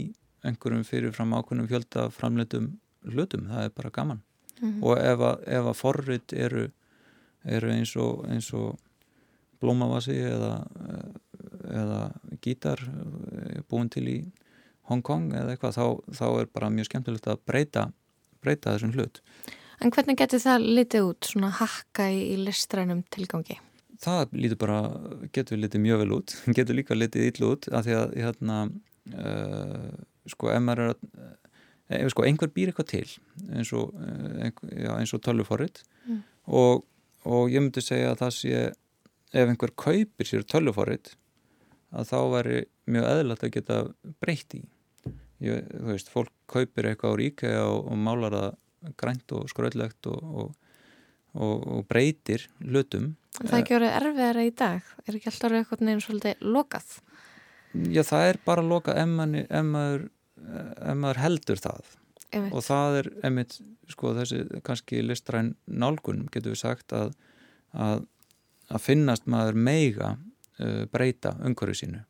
[0.47, 2.75] einhverjum fyrirfram ákveðnum fjölda framleitum
[3.09, 4.25] hlutum, það er bara gaman
[4.61, 4.83] Mm -hmm.
[4.83, 6.71] og ef að, ef að forrit eru,
[7.45, 8.79] eru eins og, og
[9.61, 10.67] blómavasi eða,
[11.71, 12.03] eða
[12.45, 14.19] gítar eh, búin til í
[14.89, 15.87] Hong Kong eða eitthvað þá,
[16.17, 17.89] þá er bara mjög skemmtilegt að breyta,
[18.41, 19.23] breyta þessum hlut.
[19.79, 23.59] En hvernig getur það litið út, svona hakka í, í listrænum tilgangi?
[24.03, 24.79] Það lítur bara,
[25.35, 28.59] getur litið mjög vel út, getur líka litið ítlu út af því að hérna,
[29.15, 29.91] uh,
[30.31, 31.05] sko, ef maður er að,
[31.89, 33.07] ef sko einhver býr eitthvað til
[33.55, 36.21] eins og, uh, og tölvuforrið mm.
[36.61, 36.85] og,
[37.25, 38.65] og ég myndi segja að það sé,
[39.33, 41.15] ef einhver kaupir sér tölvuforrið
[41.97, 42.59] að þá væri
[42.89, 43.79] mjög eðlert að geta
[44.21, 44.63] breytt í
[45.45, 50.09] ég, þú veist, fólk kaupir eitthvað á ríkja og, og málar það grænt og skröllegt
[50.11, 50.53] og,
[51.35, 53.13] og, og breytir hlutum.
[53.39, 54.93] Það er ekki orðið erfiðara í dag?
[55.05, 56.93] Er ekki alltaf orðið eitthvað nefnir svolítið lokað?
[57.93, 59.11] Já, það er bara lokað ef
[59.69, 60.07] maður,
[60.49, 61.97] ef maður, ef maður heldur það.
[62.29, 62.53] Einmitt.
[62.53, 67.15] Og það er einmitt, sko, þessi kannski listræn nálgun, getur við sagt, að,
[67.73, 68.05] að,
[68.69, 70.17] að finnast maður meiga
[70.61, 72.05] uh, breyta umhverju sínu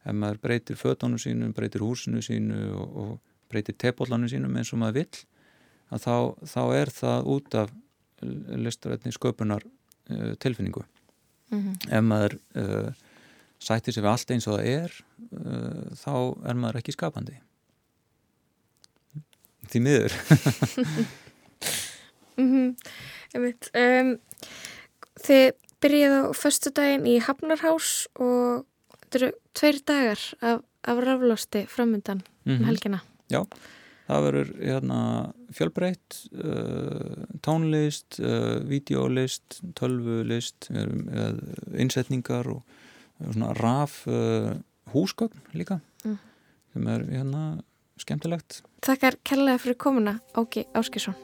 [0.00, 3.10] ef maður breytir fötónu sínum, breytir húsinu sínu og, og
[3.52, 5.20] breytir tepolanu sínum eins og maður vill
[5.90, 6.14] að þá,
[6.54, 7.74] þá er það út af
[8.64, 10.82] listarætni sköpunar uh, tilfinningu
[11.50, 11.76] mm -hmm.
[11.98, 12.90] ef maður uh,
[13.60, 14.90] sættir sér við allt eins og það er
[15.32, 16.14] uh, þá
[16.48, 17.38] er maður ekki skapandi
[19.70, 20.12] því miður
[22.40, 22.68] mm -hmm.
[23.74, 24.18] um,
[25.20, 28.64] Þið byrjið á förstu daginn í Hafnarhás og
[29.10, 32.64] Þetta eru tveir dagar af, af raflosti framöndan mm -hmm.
[32.64, 33.00] helgina.
[33.26, 33.42] Já,
[34.06, 34.98] það verður hérna,
[35.50, 40.70] fjölbreytt, uh, tónlist, uh, videolist, tölvulist,
[41.74, 42.62] innsetningar og
[43.32, 44.54] svona raf uh,
[44.94, 46.18] húsgögn líka mm.
[46.72, 47.62] sem er hérna,
[48.00, 48.62] skemmtilegt.
[48.84, 51.18] Takkar kærlega fyrir komuna Áki Áskesson.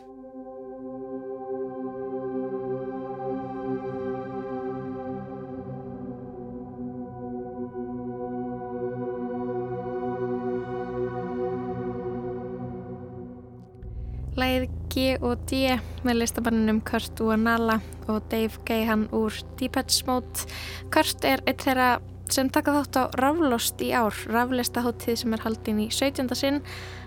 [14.36, 15.62] Lægið G og D
[16.04, 20.44] með listabannunum Kurt Uanala og Dave Gahan úr Deepheads Mode.
[20.92, 21.96] Kurt er eitt þeirra
[22.32, 26.32] sem taka þátt á Raflost í ár, raflistaháttíð sem er haldinn í 17.
[26.38, 26.62] sinn.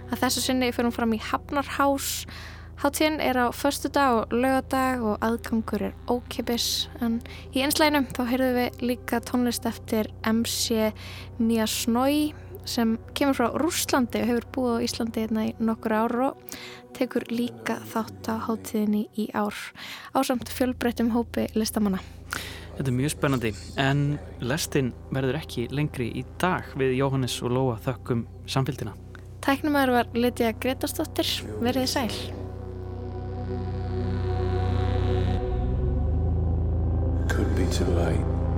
[0.10, 2.26] Að þessu sinni fyrir fram í Hafnarhás.
[2.80, 6.88] Háttíðin er á förstu dag og lögadag og aðgangur er ókipis.
[7.04, 7.20] En
[7.52, 10.94] í einslæginum þá heyrðum við líka tónlist eftir MC
[11.40, 12.32] Miasnói
[12.70, 16.58] sem kemur frá Rúslandi og hefur búið á Íslandi hérna í nokkur ára og
[16.96, 19.56] tekur líka þátt á hátíðinni í ár
[20.16, 22.00] á samt fjölbreyttum hópi listamanna.
[22.80, 23.50] Þetta er mjög spennandi
[23.84, 24.02] en
[24.40, 28.94] lestin verður ekki lengri í dag við Jóhannes og Lóa þökkum samfélgina.
[29.44, 31.28] Tæknumæður var Lidja Gretarsdóttir,
[31.60, 32.16] verið sæl.
[37.28, 38.49] Could be too late